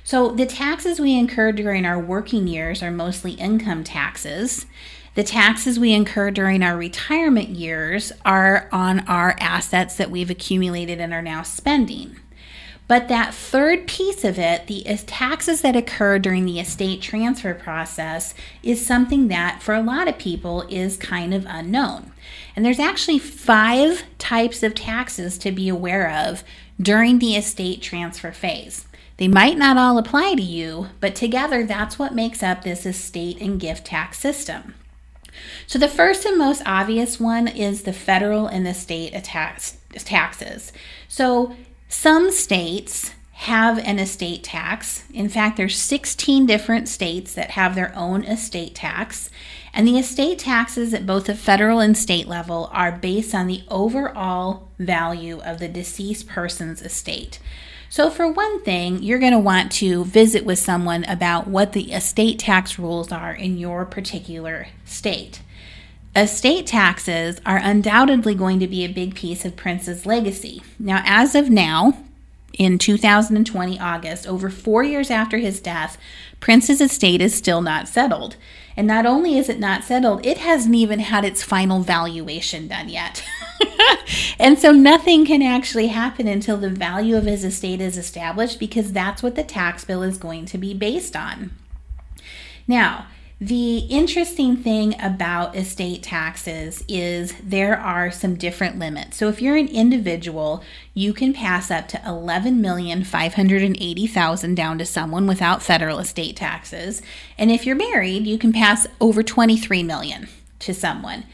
So, 0.02 0.32
the 0.32 0.46
taxes 0.46 0.98
we 0.98 1.16
incur 1.16 1.52
during 1.52 1.86
our 1.86 1.98
working 1.98 2.48
years 2.48 2.82
are 2.82 2.90
mostly 2.90 3.32
income 3.34 3.84
taxes. 3.84 4.66
The 5.14 5.22
taxes 5.22 5.78
we 5.78 5.92
incur 5.92 6.32
during 6.32 6.62
our 6.64 6.76
retirement 6.76 7.50
years 7.50 8.12
are 8.24 8.68
on 8.72 9.06
our 9.08 9.36
assets 9.38 9.96
that 9.96 10.10
we've 10.10 10.28
accumulated 10.28 11.00
and 11.00 11.14
are 11.14 11.22
now 11.22 11.42
spending. 11.42 12.16
But 12.86 13.08
that 13.08 13.32
third 13.32 13.86
piece 13.86 14.24
of 14.24 14.38
it, 14.38 14.66
the 14.66 14.84
taxes 15.06 15.62
that 15.62 15.76
occur 15.76 16.18
during 16.18 16.44
the 16.44 16.60
estate 16.60 17.00
transfer 17.00 17.54
process, 17.54 18.34
is 18.62 18.84
something 18.84 19.28
that 19.28 19.62
for 19.62 19.74
a 19.74 19.82
lot 19.82 20.06
of 20.06 20.18
people 20.18 20.62
is 20.68 20.98
kind 20.98 21.32
of 21.32 21.46
unknown. 21.48 22.12
And 22.54 22.64
there's 22.64 22.78
actually 22.78 23.18
five 23.18 24.04
types 24.18 24.62
of 24.62 24.74
taxes 24.74 25.38
to 25.38 25.50
be 25.50 25.68
aware 25.68 26.10
of 26.10 26.44
during 26.80 27.18
the 27.18 27.36
estate 27.36 27.80
transfer 27.80 28.32
phase. 28.32 28.86
They 29.16 29.28
might 29.28 29.56
not 29.56 29.76
all 29.76 29.96
apply 29.96 30.34
to 30.34 30.42
you, 30.42 30.88
but 31.00 31.14
together 31.14 31.64
that's 31.64 31.98
what 31.98 32.14
makes 32.14 32.42
up 32.42 32.64
this 32.64 32.84
estate 32.84 33.40
and 33.40 33.60
gift 33.60 33.86
tax 33.86 34.18
system. 34.18 34.74
So, 35.66 35.78
the 35.78 35.88
first 35.88 36.24
and 36.24 36.38
most 36.38 36.62
obvious 36.64 37.18
one 37.18 37.48
is 37.48 37.82
the 37.82 37.92
federal 37.92 38.46
and 38.46 38.64
the 38.64 38.74
state 38.74 39.12
tax, 39.24 39.78
taxes. 40.04 40.72
So, 41.08 41.56
some 41.94 42.32
states 42.32 43.12
have 43.32 43.78
an 43.78 43.98
estate 43.98 44.42
tax. 44.42 45.04
In 45.14 45.28
fact, 45.28 45.56
there's 45.56 45.80
16 45.80 46.44
different 46.44 46.88
states 46.88 47.32
that 47.34 47.52
have 47.52 47.74
their 47.74 47.96
own 47.96 48.24
estate 48.24 48.74
tax. 48.74 49.30
And 49.72 49.86
the 49.86 49.98
estate 49.98 50.40
taxes 50.40 50.92
at 50.92 51.06
both 51.06 51.26
the 51.26 51.34
federal 51.34 51.78
and 51.78 51.96
state 51.96 52.26
level 52.26 52.68
are 52.72 52.92
based 52.92 53.34
on 53.34 53.46
the 53.46 53.62
overall 53.68 54.68
value 54.78 55.40
of 55.40 55.60
the 55.60 55.68
deceased 55.68 56.28
person's 56.28 56.82
estate. 56.82 57.38
So, 57.88 58.10
for 58.10 58.30
one 58.30 58.62
thing, 58.62 59.02
you're 59.02 59.20
going 59.20 59.32
to 59.32 59.38
want 59.38 59.70
to 59.72 60.04
visit 60.04 60.44
with 60.44 60.58
someone 60.58 61.04
about 61.04 61.46
what 61.46 61.72
the 61.72 61.92
estate 61.92 62.40
tax 62.40 62.78
rules 62.78 63.12
are 63.12 63.32
in 63.32 63.56
your 63.56 63.86
particular 63.86 64.66
state. 64.84 65.40
Estate 66.16 66.66
taxes 66.66 67.40
are 67.44 67.56
undoubtedly 67.56 68.36
going 68.36 68.60
to 68.60 68.68
be 68.68 68.84
a 68.84 68.92
big 68.92 69.16
piece 69.16 69.44
of 69.44 69.56
Prince's 69.56 70.06
legacy. 70.06 70.62
Now, 70.78 71.02
as 71.04 71.34
of 71.34 71.50
now, 71.50 72.04
in 72.56 72.78
2020 72.78 73.80
August, 73.80 74.24
over 74.24 74.48
four 74.48 74.84
years 74.84 75.10
after 75.10 75.38
his 75.38 75.60
death, 75.60 75.98
Prince's 76.38 76.80
estate 76.80 77.20
is 77.20 77.34
still 77.34 77.60
not 77.60 77.88
settled. 77.88 78.36
And 78.76 78.86
not 78.86 79.06
only 79.06 79.36
is 79.36 79.48
it 79.48 79.58
not 79.58 79.82
settled, 79.82 80.24
it 80.24 80.38
hasn't 80.38 80.76
even 80.76 81.00
had 81.00 81.24
its 81.24 81.42
final 81.42 81.80
valuation 81.80 82.68
done 82.68 82.88
yet. 82.88 83.24
and 84.38 84.56
so 84.56 84.70
nothing 84.70 85.26
can 85.26 85.42
actually 85.42 85.88
happen 85.88 86.28
until 86.28 86.56
the 86.56 86.70
value 86.70 87.16
of 87.16 87.24
his 87.24 87.42
estate 87.44 87.80
is 87.80 87.98
established 87.98 88.60
because 88.60 88.92
that's 88.92 89.22
what 89.22 89.34
the 89.34 89.42
tax 89.42 89.84
bill 89.84 90.04
is 90.04 90.16
going 90.16 90.46
to 90.46 90.58
be 90.58 90.74
based 90.74 91.16
on. 91.16 91.50
Now, 92.68 93.06
the 93.40 93.78
interesting 93.90 94.56
thing 94.56 94.94
about 95.00 95.56
estate 95.56 96.04
taxes 96.04 96.84
is 96.86 97.34
there 97.42 97.76
are 97.76 98.08
some 98.10 98.36
different 98.36 98.78
limits. 98.78 99.16
So 99.16 99.28
if 99.28 99.42
you're 99.42 99.56
an 99.56 99.66
individual, 99.68 100.62
you 100.94 101.12
can 101.12 101.34
pass 101.34 101.68
up 101.70 101.88
to 101.88 101.96
11,580,000 101.98 104.54
down 104.54 104.78
to 104.78 104.86
someone 104.86 105.26
without 105.26 105.62
federal 105.62 105.98
estate 105.98 106.36
taxes. 106.36 107.02
And 107.36 107.50
if 107.50 107.66
you're 107.66 107.74
married, 107.74 108.24
you 108.26 108.38
can 108.38 108.52
pass 108.52 108.86
over 109.00 109.24
23 109.24 109.82
million 109.82 110.28
to 110.60 110.72
someone. 110.72 111.24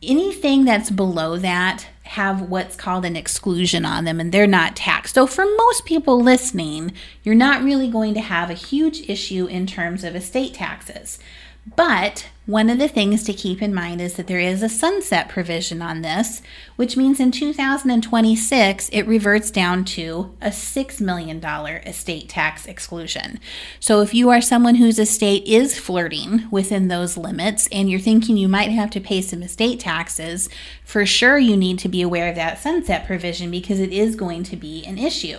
Anything 0.00 0.64
that's 0.64 0.90
below 0.90 1.38
that 1.38 1.88
have 2.04 2.42
what's 2.42 2.76
called 2.76 3.04
an 3.04 3.16
exclusion 3.16 3.84
on 3.84 4.04
them 4.04 4.20
and 4.20 4.32
they're 4.32 4.46
not 4.46 4.76
taxed. 4.76 5.14
So, 5.14 5.26
for 5.26 5.44
most 5.44 5.84
people 5.84 6.20
listening, 6.20 6.92
you're 7.22 7.34
not 7.34 7.62
really 7.62 7.88
going 7.88 8.14
to 8.14 8.20
have 8.20 8.50
a 8.50 8.54
huge 8.54 9.08
issue 9.08 9.46
in 9.46 9.66
terms 9.66 10.04
of 10.04 10.16
estate 10.16 10.54
taxes. 10.54 11.18
But 11.64 12.28
one 12.44 12.68
of 12.68 12.80
the 12.80 12.88
things 12.88 13.22
to 13.22 13.32
keep 13.32 13.62
in 13.62 13.72
mind 13.72 14.00
is 14.00 14.14
that 14.14 14.26
there 14.26 14.40
is 14.40 14.64
a 14.64 14.68
sunset 14.68 15.28
provision 15.28 15.80
on 15.80 16.02
this, 16.02 16.42
which 16.74 16.96
means 16.96 17.20
in 17.20 17.30
2026 17.30 18.88
it 18.88 19.06
reverts 19.06 19.48
down 19.52 19.84
to 19.84 20.34
a 20.42 20.48
$6 20.48 21.00
million 21.00 21.38
estate 21.44 22.28
tax 22.28 22.66
exclusion. 22.66 23.38
So 23.78 24.00
if 24.00 24.12
you 24.12 24.28
are 24.30 24.40
someone 24.40 24.74
whose 24.74 24.98
estate 24.98 25.46
is 25.46 25.78
flirting 25.78 26.48
within 26.50 26.88
those 26.88 27.16
limits 27.16 27.68
and 27.70 27.88
you're 27.88 28.00
thinking 28.00 28.36
you 28.36 28.48
might 28.48 28.72
have 28.72 28.90
to 28.90 29.00
pay 29.00 29.22
some 29.22 29.44
estate 29.44 29.78
taxes, 29.78 30.48
for 30.84 31.06
sure 31.06 31.38
you 31.38 31.56
need 31.56 31.78
to 31.78 31.88
be 31.88 32.02
aware 32.02 32.28
of 32.28 32.34
that 32.34 32.58
sunset 32.58 33.06
provision 33.06 33.52
because 33.52 33.78
it 33.78 33.92
is 33.92 34.16
going 34.16 34.42
to 34.42 34.56
be 34.56 34.84
an 34.84 34.98
issue. 34.98 35.38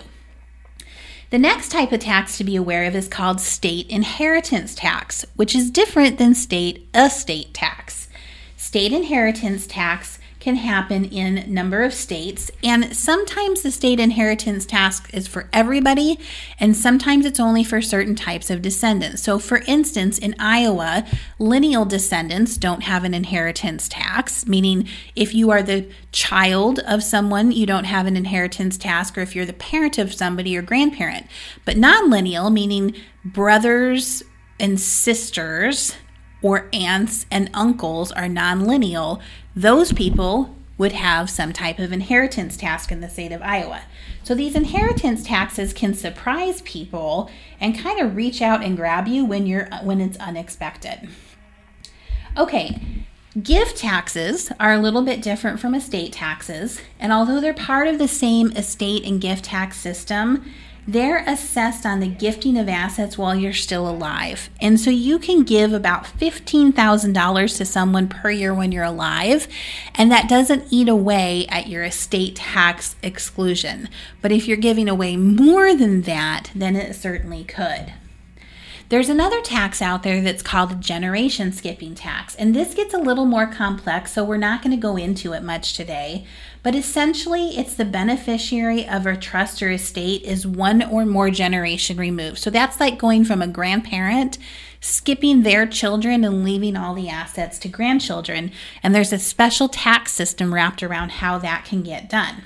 The 1.30 1.38
next 1.38 1.70
type 1.70 1.90
of 1.92 2.00
tax 2.00 2.36
to 2.38 2.44
be 2.44 2.54
aware 2.54 2.84
of 2.84 2.94
is 2.94 3.08
called 3.08 3.40
state 3.40 3.88
inheritance 3.88 4.74
tax, 4.74 5.24
which 5.36 5.54
is 5.54 5.70
different 5.70 6.18
than 6.18 6.34
state 6.34 6.88
estate 6.94 7.54
tax. 7.54 8.08
State 8.56 8.92
inheritance 8.92 9.66
tax 9.66 10.18
can 10.44 10.56
happen 10.56 11.06
in 11.06 11.42
number 11.48 11.82
of 11.82 11.94
states. 11.94 12.50
And 12.62 12.94
sometimes 12.94 13.62
the 13.62 13.70
state 13.70 13.98
inheritance 13.98 14.66
tax 14.66 15.00
is 15.10 15.26
for 15.26 15.48
everybody 15.54 16.20
and 16.60 16.76
sometimes 16.76 17.24
it's 17.24 17.40
only 17.40 17.64
for 17.64 17.80
certain 17.80 18.14
types 18.14 18.50
of 18.50 18.60
descendants. 18.60 19.22
So 19.22 19.38
for 19.38 19.62
instance 19.66 20.18
in 20.18 20.34
iowa 20.38 21.06
lineal 21.38 21.86
descendants 21.86 22.58
don't 22.58 22.82
have 22.82 23.04
an 23.04 23.14
inheritance 23.14 23.88
tax 23.88 24.46
meaning 24.46 24.86
if 25.16 25.34
you 25.34 25.50
are 25.50 25.62
the 25.62 25.88
child 26.12 26.78
of 26.80 27.02
someone 27.02 27.50
you 27.50 27.64
don't 27.64 27.84
have 27.84 28.06
an 28.06 28.14
inheritance 28.14 28.76
tax 28.76 29.16
or 29.16 29.22
if 29.22 29.34
you're 29.34 29.46
the 29.46 29.54
parent 29.54 29.96
of 29.96 30.12
somebody 30.12 30.54
or 30.58 30.60
grandparent. 30.60 31.26
But 31.64 31.78
non-lineal 31.78 32.50
meaning 32.50 32.94
brothers 33.24 34.22
and 34.60 34.78
sisters 34.78 35.94
or 36.44 36.68
aunts 36.74 37.24
and 37.30 37.50
uncles 37.54 38.12
are 38.12 38.28
non-lineal 38.28 39.20
those 39.56 39.92
people 39.92 40.54
would 40.76 40.92
have 40.92 41.30
some 41.30 41.52
type 41.52 41.78
of 41.78 41.92
inheritance 41.92 42.56
tax 42.56 42.90
in 42.90 43.00
the 43.00 43.08
state 43.08 43.30
of 43.30 43.40
Iowa. 43.42 43.82
So 44.24 44.34
these 44.34 44.56
inheritance 44.56 45.24
taxes 45.24 45.72
can 45.72 45.94
surprise 45.94 46.62
people 46.62 47.30
and 47.60 47.78
kind 47.78 48.00
of 48.00 48.16
reach 48.16 48.42
out 48.42 48.64
and 48.64 48.76
grab 48.76 49.06
you 49.06 49.24
when 49.24 49.46
you're 49.46 49.68
when 49.84 50.00
it's 50.00 50.18
unexpected. 50.18 51.08
Okay, 52.36 52.80
gift 53.40 53.76
taxes 53.76 54.50
are 54.58 54.72
a 54.72 54.80
little 54.80 55.02
bit 55.02 55.22
different 55.22 55.60
from 55.60 55.74
estate 55.74 56.12
taxes, 56.12 56.80
and 56.98 57.12
although 57.12 57.40
they're 57.40 57.54
part 57.54 57.86
of 57.86 57.98
the 57.98 58.08
same 58.08 58.50
estate 58.52 59.04
and 59.04 59.20
gift 59.20 59.44
tax 59.44 59.76
system, 59.76 60.44
they're 60.86 61.24
assessed 61.26 61.86
on 61.86 62.00
the 62.00 62.08
gifting 62.08 62.58
of 62.58 62.68
assets 62.68 63.16
while 63.16 63.34
you're 63.34 63.52
still 63.52 63.88
alive. 63.88 64.50
And 64.60 64.78
so 64.78 64.90
you 64.90 65.18
can 65.18 65.42
give 65.42 65.72
about 65.72 66.04
$15,000 66.04 67.56
to 67.56 67.64
someone 67.64 68.08
per 68.08 68.30
year 68.30 68.54
when 68.54 68.72
you're 68.72 68.84
alive, 68.84 69.48
and 69.94 70.10
that 70.10 70.28
doesn't 70.28 70.66
eat 70.70 70.88
away 70.88 71.46
at 71.48 71.68
your 71.68 71.84
estate 71.84 72.36
tax 72.36 72.96
exclusion. 73.02 73.88
But 74.20 74.32
if 74.32 74.46
you're 74.46 74.56
giving 74.56 74.88
away 74.88 75.16
more 75.16 75.74
than 75.74 76.02
that, 76.02 76.50
then 76.54 76.76
it 76.76 76.94
certainly 76.94 77.44
could. 77.44 77.92
There's 78.90 79.08
another 79.08 79.40
tax 79.40 79.80
out 79.80 80.02
there 80.02 80.20
that's 80.20 80.42
called 80.42 80.72
a 80.72 80.74
generation 80.74 81.52
skipping 81.52 81.94
tax, 81.94 82.34
and 82.34 82.54
this 82.54 82.74
gets 82.74 82.92
a 82.92 82.98
little 82.98 83.24
more 83.24 83.46
complex, 83.46 84.12
so 84.12 84.22
we're 84.22 84.36
not 84.36 84.62
going 84.62 84.72
to 84.72 84.80
go 84.80 84.96
into 84.96 85.32
it 85.32 85.42
much 85.42 85.72
today. 85.72 86.26
But 86.62 86.74
essentially, 86.74 87.56
it's 87.56 87.74
the 87.74 87.86
beneficiary 87.86 88.86
of 88.86 89.06
a 89.06 89.16
trust 89.16 89.62
or 89.62 89.70
estate 89.70 90.22
is 90.22 90.46
one 90.46 90.82
or 90.82 91.06
more 91.06 91.30
generation 91.30 91.96
removed. 91.96 92.38
So 92.38 92.50
that's 92.50 92.78
like 92.78 92.98
going 92.98 93.24
from 93.24 93.40
a 93.40 93.48
grandparent, 93.48 94.36
skipping 94.80 95.42
their 95.42 95.66
children 95.66 96.22
and 96.22 96.44
leaving 96.44 96.76
all 96.76 96.94
the 96.94 97.08
assets 97.08 97.58
to 97.60 97.68
grandchildren. 97.68 98.52
And 98.82 98.94
there's 98.94 99.14
a 99.14 99.18
special 99.18 99.68
tax 99.68 100.12
system 100.12 100.52
wrapped 100.52 100.82
around 100.82 101.12
how 101.12 101.38
that 101.38 101.64
can 101.64 101.82
get 101.82 102.10
done. 102.10 102.42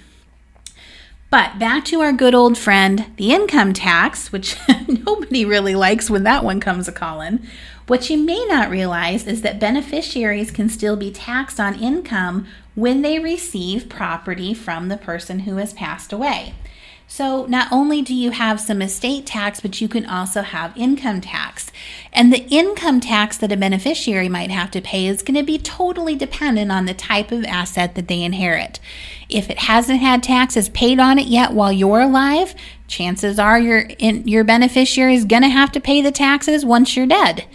But 1.31 1.59
back 1.59 1.85
to 1.87 2.01
our 2.01 2.13
good 2.13 2.35
old 2.35 2.57
friend, 2.57 3.05
the 3.17 3.33
income 3.33 3.75
tax, 3.75 4.33
which 4.33 4.57
nobody 4.89 5.45
really 5.45 5.75
likes 5.75 6.09
when 6.09 6.23
that 6.23 6.43
one 6.43 6.59
comes 6.59 6.89
a 6.89 6.93
calling. 6.93 7.47
What 7.87 8.09
you 8.09 8.17
may 8.17 8.47
not 8.47 8.71
realize 8.71 9.27
is 9.27 9.43
that 9.43 9.61
beneficiaries 9.61 10.51
can 10.51 10.71
still 10.71 10.97
be 10.97 11.11
taxed 11.11 11.61
on 11.61 11.79
income 11.79 12.47
when 12.75 13.03
they 13.03 13.19
receive 13.19 13.91
property 13.91 14.55
from 14.55 14.89
the 14.89 14.97
person 14.97 15.41
who 15.41 15.57
has 15.57 15.75
passed 15.75 16.15
away. 16.15 16.55
So, 17.11 17.47
not 17.47 17.73
only 17.73 18.03
do 18.03 18.15
you 18.15 18.33
have 18.33 18.61
some 18.61 18.83
estate 18.83 19.25
tax, 19.25 19.61
but 19.61 19.81
you 19.81 19.89
can 19.89 20.05
also 20.05 20.43
have 20.43 20.77
income 20.77 21.23
tax. 21.23 21.73
And 22.13 22.31
the 22.31 22.47
income 22.51 23.01
tax 23.01 23.39
that 23.39 23.51
a 23.51 23.57
beneficiary 23.57 24.29
might 24.29 24.51
have 24.51 24.71
to 24.73 24.83
pay 24.83 25.07
is 25.07 25.23
going 25.23 25.39
to 25.39 25.43
be 25.43 25.57
totally 25.57 26.15
dependent 26.15 26.71
on 26.71 26.85
the 26.85 26.93
type 26.93 27.33
of 27.33 27.47
asset 27.47 27.95
that 27.95 28.09
they 28.09 28.23
inherit. 28.23 28.79
If 29.31 29.49
it 29.49 29.61
hasn't 29.61 30.01
had 30.01 30.23
taxes 30.23 30.69
paid 30.69 31.01
on 31.01 31.19
it 31.19 31.29
yet 31.29 31.55
while 31.55 31.73
you're 31.73 32.03
alive, 32.03 32.55
chances 32.89 33.39
are 33.39 33.59
your 33.59 33.89
your 33.99 34.45
beneficiary 34.45 35.15
is 35.15 35.25
going 35.25 35.43
to 35.43 35.49
have 35.49 35.73
to 35.73 35.81
pay 35.81 36.03
the 36.03 36.13
taxes 36.13 36.63
once 36.63 36.95
you're 36.95 37.07
dead. 37.07 37.47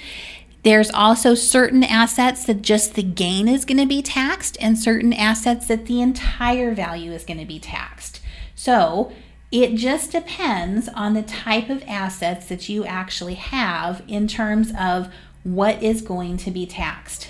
There's 0.63 0.89
also 0.89 1.35
certain 1.35 1.83
assets 1.83 2.43
that 2.45 2.63
just 2.63 2.95
the 2.95 3.03
gain 3.03 3.47
is 3.47 3.65
going 3.65 3.77
to 3.77 3.85
be 3.85 4.01
taxed 4.01 4.57
and 4.59 4.79
certain 4.79 5.13
assets 5.13 5.67
that 5.67 5.85
the 5.85 6.01
entire 6.01 6.73
value 6.73 7.11
is 7.11 7.23
going 7.23 7.39
to 7.39 7.45
be 7.45 7.59
taxed. 7.59 8.19
So 8.55 9.11
it 9.53 9.75
just 9.75 10.11
depends 10.11 10.89
on 10.89 11.13
the 11.13 11.21
type 11.21 11.69
of 11.69 11.83
assets 11.87 12.47
that 12.47 12.69
you 12.69 12.83
actually 12.85 13.35
have 13.35 14.01
in 14.07 14.27
terms 14.27 14.73
of 14.79 15.13
what 15.43 15.81
is 15.83 16.01
going 16.01 16.37
to 16.37 16.49
be 16.49 16.65
taxed. 16.65 17.29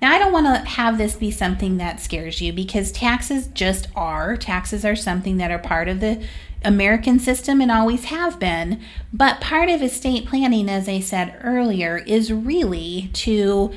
Now, 0.00 0.10
I 0.10 0.18
don't 0.18 0.32
want 0.32 0.46
to 0.46 0.68
have 0.70 0.98
this 0.98 1.14
be 1.14 1.30
something 1.30 1.76
that 1.76 2.00
scares 2.00 2.40
you 2.40 2.52
because 2.52 2.90
taxes 2.90 3.46
just 3.46 3.86
are. 3.94 4.36
Taxes 4.36 4.84
are 4.84 4.96
something 4.96 5.36
that 5.36 5.52
are 5.52 5.60
part 5.60 5.86
of 5.86 6.00
the 6.00 6.26
American 6.64 7.20
system 7.20 7.60
and 7.60 7.70
always 7.70 8.06
have 8.06 8.40
been. 8.40 8.80
But 9.12 9.40
part 9.40 9.68
of 9.68 9.82
estate 9.82 10.26
planning, 10.26 10.68
as 10.68 10.88
I 10.88 10.98
said 10.98 11.38
earlier, 11.44 11.98
is 11.98 12.32
really 12.32 13.10
to 13.12 13.72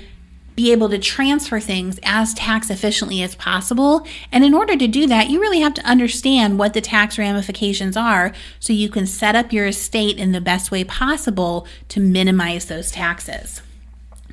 be 0.55 0.71
able 0.71 0.89
to 0.89 0.97
transfer 0.97 1.59
things 1.59 1.99
as 2.03 2.33
tax 2.33 2.69
efficiently 2.69 3.21
as 3.21 3.35
possible. 3.35 4.07
And 4.31 4.43
in 4.43 4.53
order 4.53 4.77
to 4.77 4.87
do 4.87 5.05
that, 5.07 5.29
you 5.29 5.41
really 5.41 5.59
have 5.59 5.73
to 5.75 5.85
understand 5.85 6.57
what 6.57 6.73
the 6.73 6.81
tax 6.81 7.17
ramifications 7.17 7.97
are 7.97 8.31
so 8.59 8.73
you 8.73 8.89
can 8.89 9.05
set 9.05 9.35
up 9.35 9.51
your 9.51 9.67
estate 9.67 10.17
in 10.17 10.31
the 10.31 10.41
best 10.41 10.71
way 10.71 10.83
possible 10.83 11.67
to 11.89 11.99
minimize 11.99 12.65
those 12.65 12.91
taxes. 12.91 13.61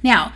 Now, 0.02 0.32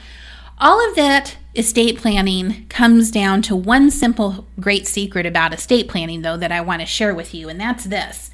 all 0.58 0.86
of 0.88 0.96
that 0.96 1.36
estate 1.54 1.98
planning 1.98 2.66
comes 2.68 3.10
down 3.10 3.42
to 3.42 3.54
one 3.54 3.90
simple 3.90 4.46
great 4.58 4.86
secret 4.86 5.26
about 5.26 5.54
estate 5.54 5.88
planning, 5.88 6.22
though, 6.22 6.36
that 6.36 6.52
I 6.52 6.60
want 6.60 6.80
to 6.80 6.86
share 6.86 7.14
with 7.14 7.34
you, 7.34 7.48
and 7.48 7.60
that's 7.60 7.84
this. 7.84 8.30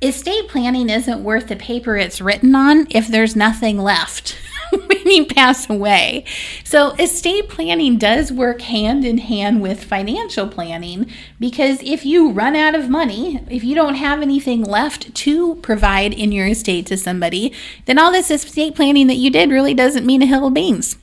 Estate 0.00 0.48
planning 0.48 0.88
isn't 0.88 1.22
worth 1.22 1.48
the 1.48 1.56
paper 1.56 1.96
it's 1.96 2.20
written 2.20 2.54
on 2.54 2.86
if 2.90 3.08
there's 3.08 3.36
nothing 3.36 3.78
left. 3.78 4.36
when 4.86 5.06
you 5.06 5.26
pass 5.26 5.68
away. 5.68 6.24
So, 6.64 6.92
estate 6.92 7.48
planning 7.48 7.98
does 7.98 8.32
work 8.32 8.62
hand 8.62 9.04
in 9.04 9.18
hand 9.18 9.60
with 9.60 9.84
financial 9.84 10.48
planning 10.48 11.10
because 11.38 11.82
if 11.82 12.04
you 12.04 12.30
run 12.30 12.56
out 12.56 12.74
of 12.74 12.88
money, 12.88 13.40
if 13.50 13.64
you 13.64 13.74
don't 13.74 13.96
have 13.96 14.22
anything 14.22 14.62
left 14.62 15.14
to 15.14 15.56
provide 15.56 16.14
in 16.14 16.32
your 16.32 16.46
estate 16.46 16.86
to 16.86 16.96
somebody, 16.96 17.52
then 17.84 17.98
all 17.98 18.12
this 18.12 18.30
estate 18.30 18.74
planning 18.74 19.06
that 19.08 19.16
you 19.16 19.30
did 19.30 19.50
really 19.50 19.74
doesn't 19.74 20.06
mean 20.06 20.22
a 20.22 20.26
hill 20.26 20.46
of 20.46 20.54
beans. 20.54 20.96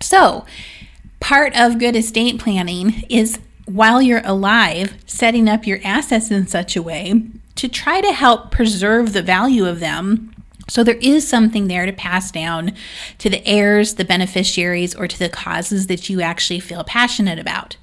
So, 0.00 0.44
part 1.20 1.56
of 1.56 1.78
good 1.78 1.96
estate 1.96 2.38
planning 2.38 3.04
is 3.08 3.38
while 3.64 4.00
you're 4.00 4.22
alive, 4.24 4.94
setting 5.06 5.48
up 5.48 5.66
your 5.66 5.80
assets 5.84 6.30
in 6.30 6.46
such 6.46 6.76
a 6.76 6.82
way 6.82 7.22
to 7.56 7.68
try 7.68 8.00
to 8.00 8.12
help 8.12 8.50
preserve 8.50 9.12
the 9.12 9.22
value 9.22 9.66
of 9.66 9.80
them 9.80 10.34
so 10.68 10.84
there 10.84 10.98
is 11.00 11.26
something 11.26 11.66
there 11.66 11.86
to 11.86 11.92
pass 11.92 12.30
down 12.30 12.72
to 13.18 13.30
the 13.30 13.46
heirs, 13.46 13.94
the 13.94 14.04
beneficiaries, 14.04 14.94
or 14.94 15.08
to 15.08 15.18
the 15.18 15.28
causes 15.28 15.86
that 15.86 16.08
you 16.08 16.20
actually 16.20 16.60
feel 16.60 16.84
passionate 16.84 17.38
about. 17.38 17.76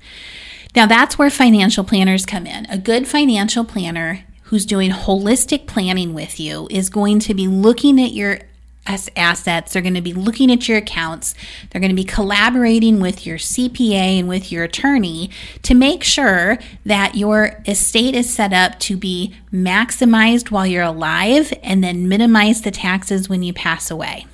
Now, 0.76 0.86
that's 0.86 1.18
where 1.18 1.30
financial 1.30 1.84
planners 1.84 2.26
come 2.26 2.46
in. 2.46 2.66
A 2.68 2.78
good 2.78 3.08
financial 3.08 3.64
planner 3.64 4.24
who's 4.44 4.66
doing 4.66 4.92
holistic 4.92 5.68
planning 5.68 6.14
with 6.14 6.40
you 6.40 6.68
is 6.70 6.90
going 6.90 7.20
to 7.20 7.34
be 7.34 7.48
looking 7.48 8.00
at 8.00 8.12
your 8.12 8.40
as 8.86 9.10
assets. 9.16 9.74
They're 9.74 9.82
going 9.82 9.96
to 9.96 10.02
be 10.02 10.14
looking 10.14 10.52
at 10.52 10.68
your 10.68 10.78
accounts. 10.78 11.34
They're 11.70 11.82
going 11.82 11.90
to 11.90 11.96
be 11.96 12.04
collaborating 12.04 13.00
with 13.00 13.26
your 13.26 13.38
CPA 13.38 14.20
and 14.20 14.28
with 14.28 14.52
your 14.52 14.64
attorney 14.64 15.30
to 15.64 15.74
make 15.74 16.04
sure 16.04 16.58
that 16.86 17.16
your 17.16 17.62
estate 17.68 18.16
is 18.16 18.32
set 18.32 18.54
up 18.54 18.80
to 18.82 18.98
be 18.98 19.36
maximized 19.52 20.52
while 20.52 20.68
you're 20.68 20.84
alive 20.84 21.54
and 21.64 21.84
then 21.84 22.08
minimize 22.08 22.62
the 22.62 22.72
taxes 22.72 23.30
when 23.30 23.44
you 23.44 23.54
pass 23.54 23.90
away. 23.90 24.26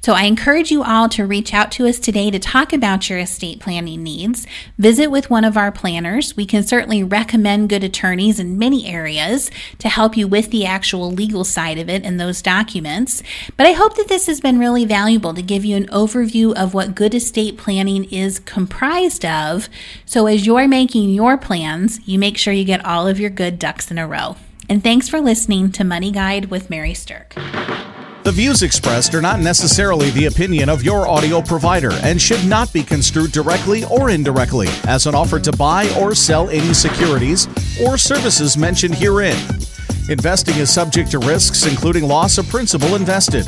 So 0.00 0.12
I 0.12 0.22
encourage 0.22 0.70
you 0.70 0.82
all 0.82 1.08
to 1.10 1.26
reach 1.26 1.52
out 1.54 1.70
to 1.72 1.86
us 1.86 1.98
today 1.98 2.30
to 2.30 2.38
talk 2.38 2.72
about 2.72 3.08
your 3.08 3.18
estate 3.18 3.60
planning 3.60 4.02
needs. 4.02 4.46
Visit 4.78 5.10
with 5.10 5.30
one 5.30 5.44
of 5.44 5.56
our 5.56 5.72
planners. 5.72 6.36
We 6.36 6.46
can 6.46 6.62
certainly 6.62 7.02
recommend 7.02 7.68
good 7.68 7.84
attorneys 7.84 8.38
in 8.40 8.58
many 8.58 8.86
areas 8.86 9.50
to 9.78 9.88
help 9.88 10.16
you 10.16 10.26
with 10.26 10.50
the 10.50 10.66
actual 10.66 11.10
legal 11.10 11.44
side 11.44 11.78
of 11.78 11.88
it 11.88 12.04
and 12.04 12.18
those 12.18 12.42
documents. 12.42 13.22
But 13.56 13.66
I 13.66 13.72
hope 13.72 13.96
that 13.96 14.08
this 14.08 14.26
has 14.26 14.40
been 14.40 14.58
really 14.58 14.84
valuable 14.84 15.34
to 15.34 15.42
give 15.42 15.64
you 15.64 15.76
an 15.76 15.86
overview 15.86 16.54
of 16.54 16.74
what 16.74 16.94
good 16.94 17.14
estate 17.14 17.56
planning 17.56 18.04
is 18.04 18.38
comprised 18.38 19.24
of. 19.24 19.68
So 20.06 20.26
as 20.26 20.46
you're 20.46 20.68
making 20.68 21.10
your 21.10 21.36
plans, 21.36 22.00
you 22.06 22.18
make 22.18 22.36
sure 22.36 22.52
you 22.52 22.64
get 22.64 22.84
all 22.84 23.06
of 23.06 23.20
your 23.20 23.30
good 23.30 23.58
ducks 23.58 23.90
in 23.90 23.98
a 23.98 24.06
row. 24.06 24.36
And 24.68 24.84
thanks 24.84 25.08
for 25.08 25.20
listening 25.20 25.72
to 25.72 25.84
Money 25.84 26.12
Guide 26.12 26.46
with 26.46 26.70
Mary 26.70 26.94
Stirk. 26.94 27.34
The 28.22 28.32
views 28.32 28.62
expressed 28.62 29.14
are 29.14 29.22
not 29.22 29.40
necessarily 29.40 30.10
the 30.10 30.26
opinion 30.26 30.68
of 30.68 30.84
your 30.84 31.08
audio 31.08 31.40
provider 31.40 31.92
and 32.02 32.20
should 32.20 32.44
not 32.44 32.70
be 32.70 32.82
construed 32.82 33.32
directly 33.32 33.84
or 33.84 34.10
indirectly 34.10 34.68
as 34.86 35.06
an 35.06 35.14
offer 35.14 35.40
to 35.40 35.52
buy 35.52 35.88
or 35.98 36.14
sell 36.14 36.50
any 36.50 36.74
securities 36.74 37.48
or 37.82 37.96
services 37.96 38.58
mentioned 38.58 38.94
herein. 38.94 39.38
Investing 40.10 40.56
is 40.56 40.68
subject 40.68 41.10
to 41.12 41.18
risks, 41.18 41.64
including 41.64 42.04
loss 42.04 42.36
of 42.36 42.46
principal 42.50 42.94
invested. 42.94 43.46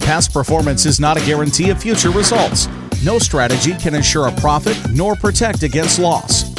Past 0.00 0.32
performance 0.32 0.86
is 0.86 0.98
not 0.98 1.18
a 1.20 1.26
guarantee 1.26 1.68
of 1.68 1.82
future 1.82 2.10
results. 2.10 2.66
No 3.04 3.18
strategy 3.18 3.74
can 3.74 3.94
ensure 3.94 4.28
a 4.28 4.32
profit 4.32 4.78
nor 4.90 5.16
protect 5.16 5.62
against 5.64 5.98
loss. 5.98 6.50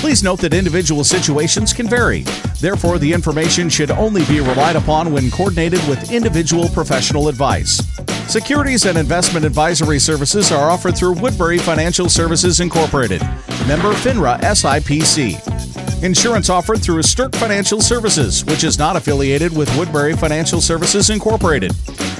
Please 0.00 0.22
note 0.22 0.38
that 0.40 0.54
individual 0.54 1.02
situations 1.02 1.72
can 1.72 1.88
vary. 1.88 2.24
Therefore, 2.60 2.98
the 2.98 3.12
information 3.12 3.68
should 3.68 3.90
only 3.92 4.24
be 4.24 4.40
relied 4.40 4.76
upon 4.76 5.12
when 5.12 5.30
coordinated 5.30 5.86
with 5.88 6.12
individual 6.12 6.68
professional 6.70 7.28
advice. 7.28 7.80
Securities 8.28 8.84
and 8.84 8.98
investment 8.98 9.46
advisory 9.46 9.98
services 9.98 10.50
are 10.50 10.70
offered 10.70 10.96
through 10.96 11.14
Woodbury 11.14 11.58
Financial 11.58 12.08
Services 12.08 12.60
Incorporated, 12.60 13.22
member 13.66 13.92
FINRA 13.94 14.38
SIPC. 14.40 16.02
Insurance 16.02 16.50
offered 16.50 16.82
through 16.82 17.02
Stirk 17.02 17.34
Financial 17.36 17.80
Services, 17.80 18.44
which 18.44 18.64
is 18.64 18.78
not 18.78 18.96
affiliated 18.96 19.56
with 19.56 19.74
Woodbury 19.78 20.14
Financial 20.14 20.60
Services 20.60 21.10
Incorporated. 21.10 21.72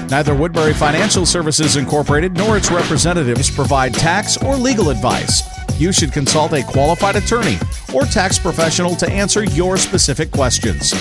Neither 0.09 0.33
Woodbury 0.33 0.73
Financial 0.73 1.25
Services 1.25 1.75
Incorporated 1.75 2.33
nor 2.33 2.57
its 2.57 2.71
representatives 2.71 3.51
provide 3.51 3.93
tax 3.93 4.35
or 4.37 4.55
legal 4.55 4.89
advice 4.89 5.43
you 5.79 5.93
should 5.93 6.11
consult 6.11 6.51
a 6.51 6.61
qualified 6.61 7.15
attorney 7.15 7.57
or 7.93 8.03
tax 8.03 8.39
professional 8.39 8.95
to 8.95 9.09
answer 9.09 9.43
your 9.43 9.77
specific 9.77 10.31
questions. 10.31 10.91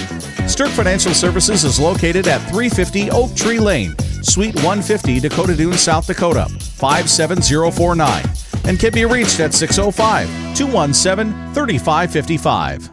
Stirk 0.51 0.71
Financial 0.71 1.13
Services 1.13 1.65
is 1.65 1.79
located 1.79 2.27
at 2.29 2.39
350 2.51 3.11
Oak 3.11 3.35
Tree 3.35 3.59
Lane, 3.59 3.95
Suite 4.23 4.55
150, 4.57 5.21
Dakota 5.21 5.55
Dunes, 5.57 5.81
South 5.81 6.07
Dakota, 6.07 6.47
57049, 6.49 8.25
and 8.65 8.79
can 8.79 8.93
be 8.93 9.05
reached 9.05 9.41
at 9.41 9.55
605 9.55 10.27
217 10.57 11.55
3555. 11.55 12.91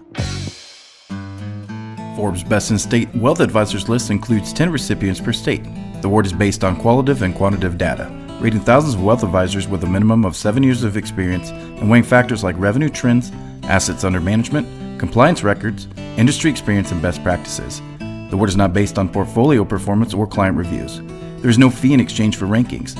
Forbes 2.16 2.44
Best 2.44 2.72
in 2.72 2.80
State 2.80 3.14
Wealth 3.16 3.42
Advisors 3.42 3.90
list 3.90 4.10
includes 4.10 4.54
10 4.54 4.72
recipients 4.72 5.20
per 5.20 5.34
state. 5.34 5.64
The 6.02 6.08
award 6.08 6.26
is 6.26 6.34
based 6.34 6.64
on 6.64 6.78
qualitative 6.78 7.24
and 7.24 7.36
quantitative 7.36 7.78
data 7.78 8.25
rating 8.40 8.60
thousands 8.60 8.96
of 8.96 9.04
wealth 9.04 9.24
advisors 9.24 9.68
with 9.68 9.84
a 9.84 9.88
minimum 9.88 10.26
of 10.26 10.36
seven 10.36 10.62
years 10.62 10.84
of 10.84 10.98
experience 10.98 11.50
and 11.50 11.90
weighing 11.90 12.04
factors 12.04 12.44
like 12.44 12.56
revenue 12.60 12.90
trends, 12.90 13.32
assets 13.64 14.04
under 14.04 14.20
management, 14.20 15.00
compliance 15.00 15.44
records, 15.44 15.88
industry 16.18 16.52
experience, 16.52 16.92
and 16.92 17.02
best 17.02 17.24
practices. 17.24 17.82
The 18.00 18.32
award 18.34 18.50
is 18.50 18.58
not 18.58 18.74
based 18.74 18.98
on 18.98 19.10
portfolio 19.10 19.64
performance 19.64 20.14
or 20.14 20.28
client 20.28 20.58
reviews. 20.58 21.02
There 21.42 21.50
is 21.50 21.58
no 21.58 21.70
fee 21.70 21.94
in 21.94 22.00
exchange 22.00 22.38
for 22.38 22.46
rankings. 22.46 22.96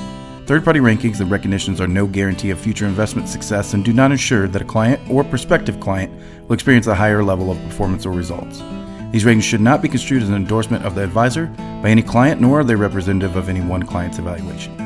Third 0.46 0.64
party 0.64 0.80
rankings 0.80 1.20
and 1.20 1.30
recognitions 1.30 1.80
are 1.80 1.88
no 1.88 2.06
guarantee 2.06 2.50
of 2.50 2.60
future 2.60 2.86
investment 2.86 3.28
success 3.28 3.74
and 3.74 3.84
do 3.84 3.92
not 3.92 4.12
ensure 4.12 4.46
that 4.46 4.62
a 4.62 4.64
client 4.64 5.00
or 5.10 5.24
prospective 5.24 5.80
client 5.80 6.12
will 6.46 6.54
experience 6.54 6.86
a 6.86 6.94
higher 6.94 7.24
level 7.24 7.50
of 7.50 7.62
performance 7.64 8.06
or 8.06 8.12
results. 8.12 8.62
These 9.10 9.24
ratings 9.24 9.44
should 9.44 9.60
not 9.60 9.82
be 9.82 9.88
construed 9.88 10.22
as 10.22 10.28
an 10.28 10.36
endorsement 10.36 10.84
of 10.84 10.94
the 10.94 11.02
advisor 11.02 11.46
by 11.82 11.90
any 11.90 12.02
client, 12.02 12.40
nor 12.40 12.60
are 12.60 12.64
they 12.64 12.74
representative 12.76 13.34
of 13.34 13.48
any 13.48 13.60
one 13.60 13.82
client's 13.82 14.18
evaluation. 14.18 14.85